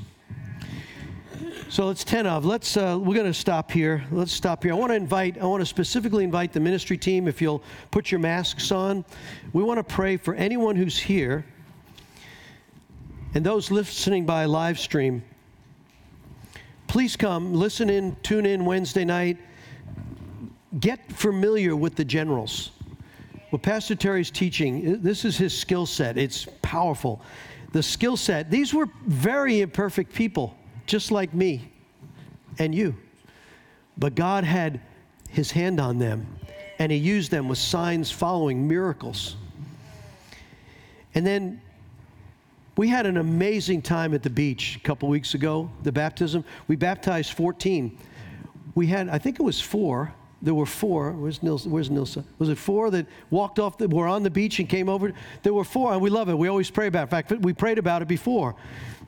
[1.70, 2.44] So it's 10 of.
[2.44, 4.04] Let's, uh, we're going to stop here.
[4.10, 4.72] Let's stop here.
[4.72, 7.62] I want to invite, I want to specifically invite the ministry team, if you'll
[7.92, 9.04] put your masks on.
[9.52, 11.46] We want to pray for anyone who's here
[13.34, 15.22] and those listening by live stream.
[16.88, 19.38] Please come, listen in, tune in Wednesday night.
[20.80, 22.72] Get familiar with the generals.
[23.50, 26.18] What Pastor Terry's teaching, this is his skill set.
[26.18, 27.22] It's powerful.
[27.70, 30.56] The skill set, these were very imperfect people
[30.90, 31.70] just like me
[32.58, 32.96] and you.
[33.96, 34.80] But God had
[35.28, 36.26] his hand on them,
[36.80, 39.36] and he used them with signs following miracles.
[41.14, 41.62] And then
[42.76, 46.44] we had an amazing time at the beach a couple weeks ago, the baptism.
[46.66, 47.96] We baptized 14.
[48.74, 50.12] We had, I think it was four.
[50.42, 51.12] There were four.
[51.12, 51.68] Where's Nilsa?
[51.68, 52.24] Where's Nilsa?
[52.38, 55.12] Was it four that walked off, the, were on the beach and came over?
[55.42, 56.38] There were four, and we love it.
[56.38, 57.02] We always pray about it.
[57.02, 58.56] In fact, we prayed about it before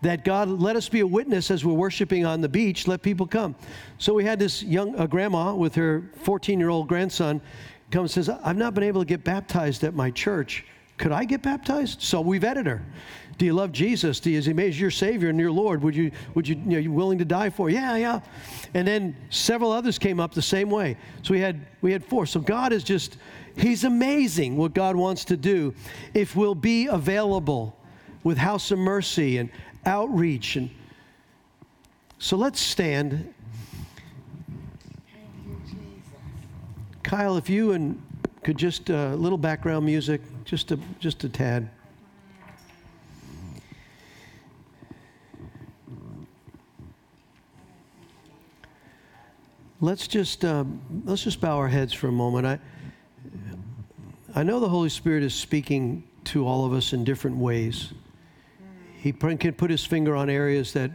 [0.03, 3.26] that God let us be a witness as we're worshiping on the beach, let people
[3.26, 3.55] come.
[3.98, 7.40] So we had this young uh, grandma with her 14 year old grandson
[7.90, 10.64] come and says, I've not been able to get baptized at my church.
[10.96, 12.03] Could I get baptized?
[12.03, 12.82] So we vetted her.
[13.38, 14.20] Do you love Jesus?
[14.20, 15.82] Do you, is he made your Savior and your Lord?
[15.82, 17.70] Would you, would you, you know, you willing to die for?
[17.70, 18.20] Yeah, yeah.
[18.74, 20.96] And then several others came up the same way.
[21.22, 22.26] So we had, we had four.
[22.26, 23.16] So God is just,
[23.57, 25.74] He's amazing what God wants to do
[26.14, 27.76] if we'll be available
[28.24, 29.50] with House of Mercy and
[29.85, 30.57] outreach.
[30.57, 30.70] And
[32.18, 33.35] so let's stand.
[37.03, 38.01] Kyle, if you and
[38.43, 41.68] could just a uh, little background music, just a just a tad.
[49.80, 52.47] Let's just um, let's just bow our heads for a moment.
[52.47, 52.59] I
[54.35, 57.93] I know the Holy Spirit is speaking to all of us in different ways.
[59.03, 60.92] He can put his finger on areas that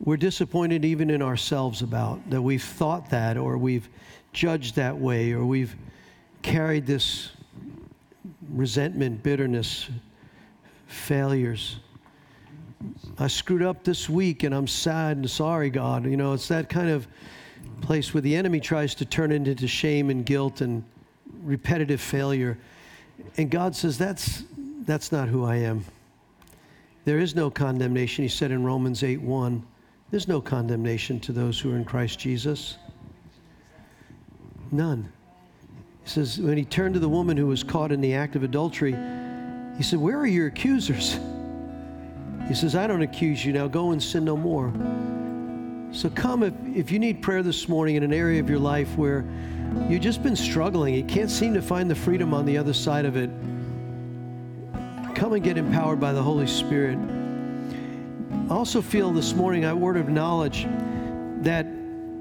[0.00, 3.88] we're disappointed even in ourselves about, that we've thought that, or we've
[4.32, 5.76] judged that way, or we've
[6.42, 7.30] carried this
[8.50, 9.88] resentment, bitterness,
[10.88, 11.76] failures.
[13.20, 16.06] I screwed up this week and I'm sad and sorry, God.
[16.06, 17.06] You know, it's that kind of
[17.82, 20.82] place where the enemy tries to turn it into shame and guilt and
[21.44, 22.58] repetitive failure.
[23.36, 24.42] And God says, that's,
[24.80, 25.84] that's not who I am.
[27.06, 28.24] There is no condemnation.
[28.24, 29.64] He said in Romans 8 1,
[30.10, 32.78] there's no condemnation to those who are in Christ Jesus.
[34.72, 35.10] None.
[36.02, 38.42] He says, when he turned to the woman who was caught in the act of
[38.42, 38.96] adultery,
[39.76, 41.20] he said, Where are your accusers?
[42.48, 43.68] He says, I don't accuse you now.
[43.68, 44.72] Go and sin no more.
[45.92, 48.96] So come if, if you need prayer this morning in an area of your life
[48.96, 49.24] where
[49.88, 53.04] you've just been struggling, you can't seem to find the freedom on the other side
[53.04, 53.30] of it.
[55.16, 56.98] Come and get empowered by the Holy Spirit.
[58.50, 60.66] I also feel this morning a word of knowledge
[61.40, 61.66] that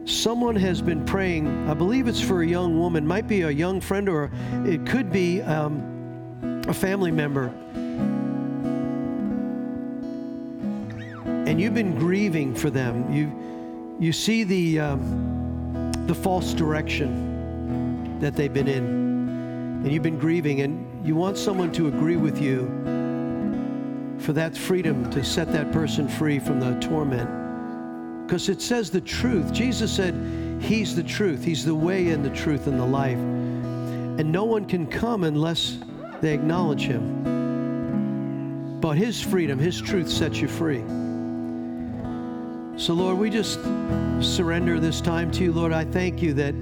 [0.06, 1.70] someone has been praying.
[1.70, 4.32] I believe it's for a young woman, might be a young friend, or
[4.64, 7.48] it could be um, a family member.
[11.46, 13.12] And you've been grieving for them.
[13.12, 18.86] You, you see the, um, the false direction that they've been in,
[19.84, 20.62] and you've been grieving.
[20.62, 22.66] And you want someone to agree with you
[24.18, 27.30] for that freedom to set that person free from the torment.
[28.26, 29.54] Because it says the truth.
[29.54, 30.16] Jesus said,
[30.60, 31.44] He's the truth.
[31.44, 33.20] He's the way and the truth and the life.
[33.20, 35.78] And no one can come unless
[36.22, 37.22] they acknowledge Him.
[38.82, 40.84] But His freedom, His truth sets you free.
[42.78, 43.60] So, Lord, we just
[44.22, 45.52] surrender this time to you.
[45.52, 46.56] Lord, I thank you that,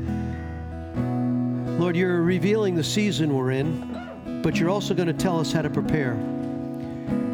[1.80, 4.03] Lord, you're revealing the season we're in,
[4.44, 6.16] but you're also going to tell us how to prepare.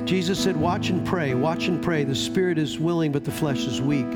[0.05, 2.03] Jesus said, Watch and pray, watch and pray.
[2.03, 4.09] The spirit is willing, but the flesh is weak.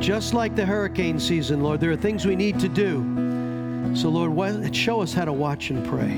[0.00, 3.94] Just like the hurricane season, Lord, there are things we need to do.
[3.94, 6.14] So, Lord, show us how to watch and pray.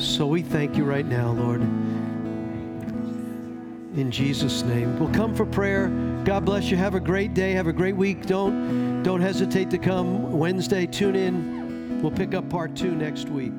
[0.00, 1.60] So we thank you right now, Lord.
[3.98, 4.98] In Jesus' name.
[4.98, 5.88] We'll come for prayer.
[6.24, 6.76] God bless you.
[6.76, 7.52] Have a great day.
[7.52, 8.26] Have a great week.
[8.26, 10.86] Don't don't hesitate to come Wednesday.
[10.86, 12.02] Tune in.
[12.02, 13.52] We'll pick up part two next week.